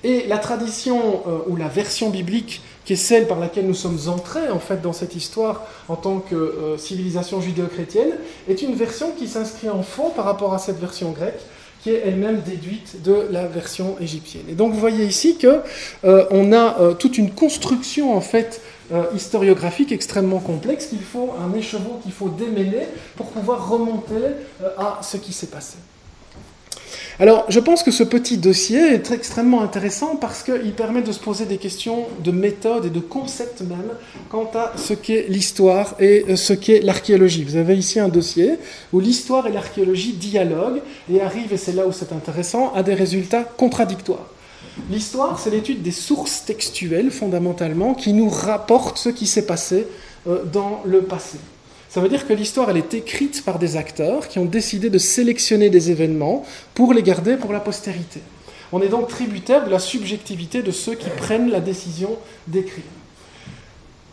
Et 0.04 0.26
la 0.28 0.38
tradition 0.38 1.24
euh, 1.28 1.40
ou 1.48 1.56
la 1.56 1.68
version 1.68 2.10
biblique 2.10 2.62
qui 2.86 2.94
est 2.94 2.96
celle 2.96 3.28
par 3.28 3.40
laquelle 3.40 3.68
nous 3.68 3.74
sommes 3.74 4.00
entrés 4.08 4.50
en 4.50 4.60
fait 4.60 4.82
dans 4.82 4.94
cette 4.94 5.16
histoire 5.16 5.66
en 5.90 5.96
tant 5.96 6.20
que 6.20 6.36
euh, 6.36 6.78
civilisation 6.78 7.42
judéo-chrétienne, 7.42 8.14
est 8.48 8.62
une 8.62 8.76
version 8.76 9.12
qui 9.12 9.28
s'inscrit 9.28 9.70
en 9.70 9.84
fond 9.84 10.10
par 10.10 10.26
rapport 10.26 10.54
à 10.54 10.58
cette 10.58 10.80
version 10.80 11.12
grecque 11.12 11.42
qui 11.84 11.92
est 11.92 12.02
elle-même 12.06 12.42
déduite 12.42 13.04
de 13.04 13.28
la 13.32 13.48
version 13.48 13.96
égyptienne. 14.02 14.44
Et 14.50 14.54
donc 14.54 14.74
vous 14.74 14.80
voyez 14.80 15.06
ici 15.06 15.38
que 15.38 15.62
euh, 16.04 16.26
on 16.30 16.52
a 16.52 16.94
toute 16.96 17.18
une 17.18 17.32
construction 17.32 18.16
en 18.16 18.22
fait 18.22 18.62
historiographique 19.14 19.92
extrêmement 19.92 20.40
complexe 20.40 20.88
qu'il 20.88 21.04
faut 21.04 21.30
un 21.40 21.56
écheveau 21.56 22.00
qu'il 22.02 22.12
faut 22.12 22.28
démêler 22.28 22.88
pour 23.16 23.28
pouvoir 23.28 23.70
remonter 23.70 24.16
à 24.78 25.00
ce 25.04 25.18
qui 25.18 25.32
s'est 25.32 25.48
passé. 25.48 25.78
Alors, 27.22 27.44
je 27.50 27.60
pense 27.60 27.84
que 27.84 27.92
ce 27.92 28.04
petit 28.04 28.38
dossier 28.38 28.80
est 28.94 29.12
extrêmement 29.12 29.62
intéressant 29.62 30.16
parce 30.16 30.42
qu'il 30.42 30.72
permet 30.72 31.02
de 31.02 31.12
se 31.12 31.20
poser 31.20 31.46
des 31.46 31.58
questions 31.58 32.06
de 32.24 32.32
méthode 32.32 32.86
et 32.86 32.90
de 32.90 33.02
concept 33.02 33.60
même 33.60 33.92
quant 34.30 34.50
à 34.56 34.72
ce 34.78 34.94
qu'est 34.94 35.26
l'histoire 35.28 35.96
et 36.00 36.24
euh, 36.30 36.38
ce 36.38 36.54
qu'est 36.54 36.80
l'archéologie. 36.80 37.44
Vous 37.44 37.58
avez 37.58 37.76
ici 37.76 38.00
un 38.00 38.08
dossier 38.08 38.54
où 38.94 39.02
l'histoire 39.02 39.48
et 39.48 39.52
l'archéologie 39.52 40.14
dialoguent 40.14 40.82
et 41.12 41.20
arrivent, 41.20 41.52
et 41.52 41.58
c'est 41.58 41.74
là 41.74 41.86
où 41.86 41.92
c'est 41.92 42.14
intéressant, 42.14 42.72
à 42.74 42.84
des 42.84 42.94
résultats 42.94 43.44
contradictoires. 43.44 44.30
L'histoire, 44.90 45.42
c'est 45.42 45.50
l'étude 45.50 45.82
des 45.82 45.92
sources 45.92 46.46
textuelles, 46.46 47.12
fondamentalement, 47.12 47.96
qui 47.96 48.14
nous 48.14 48.30
rapportent 48.30 48.98
ce 48.98 49.10
qui 49.10 49.28
s'est 49.28 49.46
passé 49.46 49.88
euh, 50.26 50.46
dans 50.46 50.82
le 50.86 51.02
passé. 51.02 51.38
Ça 51.90 52.02
veut 52.02 52.10
dire 52.10 52.28
que 52.28 52.34
l'histoire, 52.34 52.70
elle 52.70 52.78
est 52.78 52.94
écrite 52.94 53.44
par 53.44 53.58
des 53.58 53.76
acteurs 53.76 54.28
qui 54.28 54.38
ont 54.38 54.46
décidé 54.46 54.92
de 54.92 55.00
sélectionner 55.00 55.72
des 55.72 55.90
événements 55.90 56.46
pour 56.76 56.94
les 56.94 57.02
garder 57.02 57.36
pour 57.36 57.52
la 57.52 57.60
postérité. 57.60 58.22
On 58.72 58.82
est 58.84 58.90
donc 58.90 59.08
tributaire 59.08 59.66
de 59.66 59.72
la 59.72 59.80
subjectivité 59.80 60.62
de 60.62 60.70
ceux 60.70 60.94
qui 60.94 61.10
prennent 61.10 61.50
la 61.50 61.60
décision 61.60 62.16
d'écrire. 62.48 62.84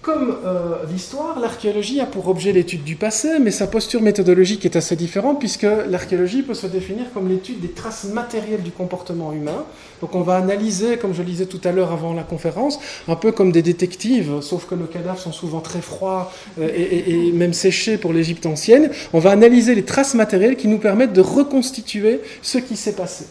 Comme 0.07 0.37
euh, 0.45 0.77
l'histoire, 0.89 1.41
l'archéologie 1.41 2.01
a 2.01 2.07
pour 2.07 2.29
objet 2.29 2.53
l'étude 2.53 2.85
du 2.85 2.95
passé, 2.95 3.41
mais 3.41 3.51
sa 3.51 3.67
posture 3.67 4.01
méthodologique 4.01 4.65
est 4.65 4.77
assez 4.77 4.95
différente 4.95 5.41
puisque 5.41 5.67
l'archéologie 5.89 6.43
peut 6.43 6.55
se 6.55 6.69
définir 6.69 7.07
comme 7.13 7.29
l'étude 7.29 7.59
des 7.59 7.73
traces 7.73 8.05
matérielles 8.05 8.63
du 8.63 8.71
comportement 8.71 9.33
humain. 9.33 9.65
Donc 10.01 10.15
on 10.15 10.21
va 10.21 10.37
analyser, 10.37 10.97
comme 10.97 11.13
je 11.13 11.23
le 11.23 11.25
disais 11.25 11.47
tout 11.47 11.61
à 11.65 11.73
l'heure 11.73 11.91
avant 11.91 12.15
la 12.15 12.23
conférence, 12.23 12.79
un 13.09 13.17
peu 13.17 13.33
comme 13.33 13.51
des 13.51 13.63
détectives, 13.63 14.41
sauf 14.43 14.67
que 14.67 14.77
nos 14.77 14.87
cadavres 14.87 15.19
sont 15.19 15.33
souvent 15.33 15.61
très 15.61 15.81
froids 15.81 16.33
euh, 16.61 16.69
et, 16.73 17.27
et, 17.27 17.33
même 17.33 17.53
séchés 17.53 17.99
pour 17.99 18.13
l'Égypte 18.13 18.47
ancienne. 18.47 18.91
On 19.13 19.19
va 19.19 19.33
analyser 19.33 19.75
les 19.75 19.85
traces 19.85 20.15
matérielles 20.15 20.55
qui 20.55 20.69
nous 20.69 20.79
permettent 20.79 21.15
de 21.15 21.21
reconstituer 21.21 22.21
ce 22.43 22.59
qui 22.59 22.77
s'est 22.77 22.95
passé. 22.95 23.25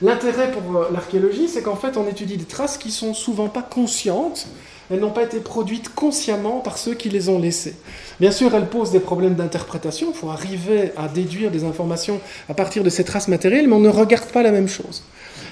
L'intérêt 0.00 0.52
pour 0.52 0.76
euh, 0.76 0.88
l'archéologie, 0.92 1.48
c'est 1.48 1.62
qu'en 1.62 1.76
fait 1.76 1.96
on 1.96 2.06
étudie 2.08 2.36
des 2.36 2.44
traces 2.44 2.78
qui 2.78 2.92
sont 2.92 3.14
souvent 3.14 3.48
pas 3.48 3.62
conscientes, 3.62 4.46
elles 4.90 5.00
n'ont 5.00 5.10
pas 5.10 5.22
été 5.22 5.40
produites 5.40 5.94
consciemment 5.94 6.60
par 6.60 6.78
ceux 6.78 6.94
qui 6.94 7.08
les 7.08 7.28
ont 7.28 7.38
laissées. 7.38 7.74
Bien 8.20 8.30
sûr, 8.30 8.54
elles 8.54 8.68
posent 8.68 8.90
des 8.90 9.00
problèmes 9.00 9.34
d'interprétation, 9.34 10.08
il 10.12 10.16
faut 10.16 10.30
arriver 10.30 10.92
à 10.96 11.08
déduire 11.08 11.50
des 11.50 11.64
informations 11.64 12.20
à 12.48 12.54
partir 12.54 12.82
de 12.82 12.90
ces 12.90 13.04
traces 13.04 13.28
matérielles, 13.28 13.68
mais 13.68 13.74
on 13.74 13.80
ne 13.80 13.88
regarde 13.88 14.30
pas 14.30 14.42
la 14.42 14.52
même 14.52 14.68
chose. 14.68 15.02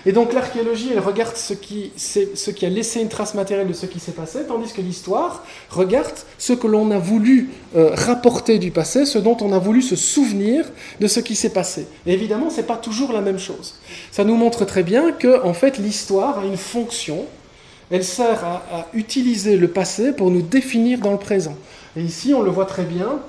Et 0.06 0.12
donc 0.12 0.32
l'archéologie, 0.32 0.90
elle 0.92 1.00
regarde 1.00 1.36
ce 1.36 1.52
qui, 1.52 1.92
a 2.62 2.68
laissé 2.68 3.00
une 3.00 3.08
trace 3.08 3.34
matérielle 3.34 3.68
de 3.68 3.72
ce 3.74 3.86
qui 3.86 4.00
s'est 4.00 4.12
passé, 4.12 4.40
tandis 4.48 4.72
que 4.72 4.80
l'histoire 4.80 5.44
regarde 5.68 6.14
ce 6.38 6.54
que 6.54 6.66
l'on 6.66 6.90
a 6.90 6.98
voulu 6.98 7.50
euh, 7.76 7.90
rapporter 7.94 8.58
du 8.58 8.70
passé, 8.70 9.04
ce 9.04 9.18
dont 9.18 9.36
on 9.40 9.52
a 9.52 9.58
voulu 9.58 9.82
se 9.82 9.96
souvenir 9.96 10.64
de 11.00 11.06
ce 11.06 11.20
qui 11.20 11.34
s'est 11.34 11.52
passé. 11.52 11.86
Et 12.06 12.14
évidemment, 12.14 12.48
ce 12.48 12.58
n'est 12.58 12.62
pas 12.62 12.76
toujours 12.76 13.12
la 13.12 13.20
même 13.20 13.38
chose. 13.38 13.74
Ça 14.10 14.24
nous 14.24 14.36
montre 14.36 14.64
très 14.64 14.82
bien 14.82 15.12
que, 15.12 15.44
en 15.44 15.52
fait, 15.52 15.76
l'histoire 15.76 16.38
a 16.38 16.46
une 16.46 16.56
fonction, 16.56 17.26
elle 17.90 18.04
sert 18.04 18.44
à, 18.44 18.86
utiliser 18.94 19.56
le 19.56 19.68
passé 19.68 20.12
pour 20.12 20.30
nous 20.30 20.42
définir 20.42 21.00
dans 21.00 21.12
le 21.12 21.18
présent. 21.18 21.56
Et 21.96 22.02
ici, 22.02 22.32
on 22.34 22.42
le 22.42 22.50
voit 22.50 22.66
très 22.66 22.84
bien 22.84 23.20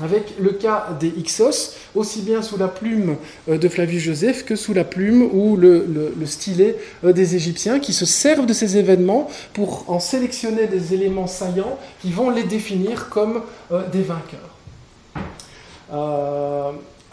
avec 0.00 0.34
le 0.40 0.50
cas 0.50 0.88
des 0.98 1.08
Ixos, 1.08 1.74
aussi 1.94 2.22
bien 2.22 2.40
sous 2.42 2.56
la 2.56 2.68
plume 2.68 3.16
euh, 3.48 3.58
de 3.58 3.68
Flavius 3.68 4.02
Joseph 4.02 4.44
que 4.44 4.56
sous 4.56 4.72
la 4.72 4.84
plume 4.84 5.22
ou 5.22 5.56
le, 5.56 6.14
stylet 6.24 6.76
euh, 7.04 7.12
des 7.12 7.36
Égyptiens, 7.36 7.78
qui 7.78 7.92
se 7.92 8.06
servent 8.06 8.46
de 8.46 8.54
ces 8.54 8.78
événements 8.78 9.28
pour 9.52 9.84
en 9.88 10.00
sélectionner 10.00 10.66
des 10.66 10.94
éléments 10.94 11.26
saillants 11.26 11.78
qui 12.00 12.10
vont 12.10 12.30
les 12.30 12.44
définir 12.44 13.10
comme 13.10 13.42
euh, 13.70 13.82
des 13.88 14.02
vainqueurs. 14.02 14.38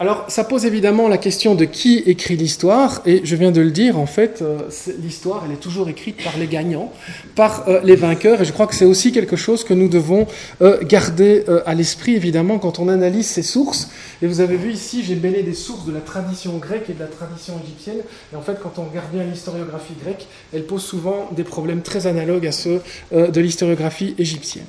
Alors, 0.02 0.24
ça 0.28 0.44
pose 0.44 0.64
évidemment 0.64 1.08
la 1.08 1.18
question 1.18 1.54
de 1.54 1.66
qui 1.66 1.98
écrit 1.98 2.34
l'histoire, 2.34 3.02
et 3.04 3.20
je 3.22 3.36
viens 3.36 3.50
de 3.50 3.60
le 3.60 3.70
dire, 3.70 3.98
en 3.98 4.06
fait, 4.06 4.40
euh, 4.40 4.60
l'histoire, 5.02 5.42
elle 5.44 5.52
est 5.52 5.60
toujours 5.60 5.90
écrite 5.90 6.24
par 6.24 6.38
les 6.38 6.46
gagnants, 6.46 6.90
par 7.34 7.68
euh, 7.68 7.82
les 7.84 7.96
vainqueurs, 7.96 8.40
et 8.40 8.46
je 8.46 8.52
crois 8.54 8.66
que 8.66 8.74
c'est 8.74 8.86
aussi 8.86 9.12
quelque 9.12 9.36
chose 9.36 9.62
que 9.62 9.74
nous 9.74 9.88
devons 9.88 10.26
euh, 10.62 10.82
garder 10.84 11.44
à 11.66 11.74
l'esprit, 11.74 12.14
évidemment, 12.14 12.58
quand 12.58 12.78
on 12.78 12.88
analyse 12.88 13.26
ces 13.26 13.42
sources. 13.42 13.90
Et 14.22 14.26
vous 14.26 14.40
avez 14.40 14.56
vu 14.56 14.72
ici, 14.72 15.04
j'ai 15.06 15.16
mêlé 15.16 15.42
des 15.42 15.52
sources 15.52 15.84
de 15.84 15.92
la 15.92 16.00
tradition 16.00 16.56
grecque 16.56 16.88
et 16.88 16.94
de 16.94 17.00
la 17.00 17.06
tradition 17.06 17.60
égyptienne, 17.62 18.00
et 18.32 18.36
en 18.36 18.40
fait, 18.40 18.58
quand 18.62 18.78
on 18.78 18.84
regarde 18.84 19.12
bien 19.12 19.24
l'historiographie 19.24 19.92
grecque, 20.02 20.28
elle 20.54 20.64
pose 20.64 20.82
souvent 20.82 21.28
des 21.36 21.44
problèmes 21.44 21.82
très 21.82 22.06
analogues 22.06 22.46
à 22.46 22.52
ceux 22.52 22.80
de 23.12 23.40
l'historiographie 23.40 24.14
égyptienne. 24.16 24.64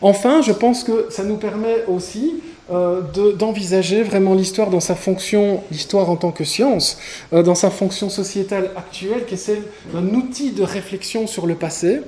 Enfin, 0.00 0.40
je 0.40 0.52
pense 0.52 0.84
que 0.84 1.08
ça 1.10 1.22
nous 1.22 1.36
permet 1.36 1.84
aussi 1.86 2.40
euh, 2.72 3.00
d'envisager 3.36 4.04
vraiment 4.04 4.32
l'histoire 4.32 4.70
dans 4.70 4.78
sa 4.78 4.94
fonction, 4.94 5.60
l'histoire 5.72 6.08
en 6.08 6.14
tant 6.14 6.30
que 6.30 6.44
science, 6.44 6.98
euh, 7.32 7.42
dans 7.42 7.56
sa 7.56 7.68
fonction 7.68 8.08
sociétale 8.08 8.70
actuelle, 8.76 9.24
qui 9.26 9.34
est 9.34 9.38
celle 9.38 9.62
d'un 9.92 10.06
outil 10.14 10.52
de 10.52 10.62
réflexion 10.62 11.26
sur 11.26 11.48
le 11.48 11.56
passé. 11.56 12.00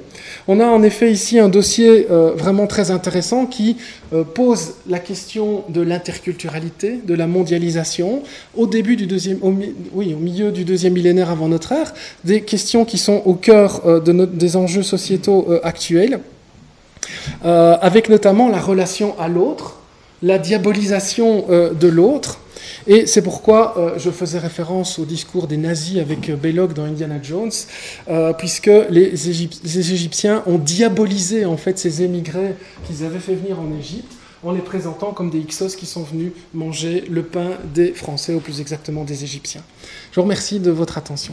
On 0.47 0.61
a 0.61 0.67
en 0.67 0.85
effet 0.85 1.11
ici 1.11 1.41
un 1.41 1.49
dossier 1.49 2.07
euh, 2.13 2.33
vraiment 2.37 2.69
très 2.69 2.93
intéressant 2.93 3.47
qui 3.47 3.77
pose 4.35 4.75
la 4.89 4.99
question 4.99 5.65
de 5.71 5.81
l'interculturalité, 5.81 7.01
de 7.05 7.15
la 7.15 7.27
mondialisation, 7.27 8.23
au 8.55 8.67
début 8.67 8.95
du 8.95 9.07
deuxième, 9.07 9.39
oui, 9.43 10.15
au 10.15 10.19
milieu 10.19 10.53
du 10.53 10.65
deuxième 10.65 10.93
millénaire 10.93 11.31
avant 11.31 11.49
notre 11.49 11.73
ère, 11.73 11.95
des 12.23 12.43
questions 12.43 12.85
qui 12.85 12.99
sont 12.99 13.23
au 13.25 13.35
cœur 13.35 13.81
de 14.03 14.13
des 14.27 14.57
enjeux 14.57 14.83
sociétaux 14.83 15.49
actuels, 15.63 16.21
avec 17.43 18.11
notamment 18.11 18.51
la 18.51 18.61
relation 18.61 19.19
à 19.19 19.29
l'autre, 19.29 19.82
la 20.23 20.39
diabolisation 20.39 21.47
euh, 21.51 21.73
de 21.73 21.89
l'autre. 21.89 22.39
Et 22.87 23.07
c'est 23.07 23.23
pourquoi 23.23 23.77
euh, 23.77 23.99
je 23.99 24.11
faisais 24.11 24.39
référence 24.39 24.99
au 24.99 25.05
discours 25.05 25.47
des 25.47 25.57
nazis 25.57 25.99
avec 25.99 26.31
euh, 26.31 26.37
Belloc 26.37 26.75
dans 26.75 26.85
Indiana 26.85 27.21
Jones, 27.23 27.51
puisque 28.39 28.71
les, 28.91 29.29
Égyptiens 29.79 30.43
ont 30.47 30.59
diabolisé 30.59 31.45
en 31.45 31.57
fait 31.57 31.79
ces 31.79 32.03
émigrés 32.03 32.55
qu'ils 32.87 33.05
avaient 33.05 33.19
fait 33.19 33.35
venir 33.35 33.59
en 33.61 33.77
Égypte 33.79 34.13
en 34.45 34.51
les 34.51 34.61
présentant 34.61 35.13
comme 35.13 35.31
des 35.31 35.39
Hyksos 35.39 35.77
qui 35.77 35.87
sont 35.87 36.03
venus 36.03 36.33
manger 36.53 37.05
le 37.09 37.23
pain 37.23 37.51
des 37.75 37.93
Français, 37.93 38.35
ou 38.35 38.41
plus 38.41 38.61
exactement 38.61 39.05
des 39.05 39.23
Égyptiens. 39.23 39.63
Je 40.11 40.17
vous 40.17 40.23
remercie 40.23 40.59
de 40.59 40.73
votre 40.73 40.99
attention. 40.99 41.33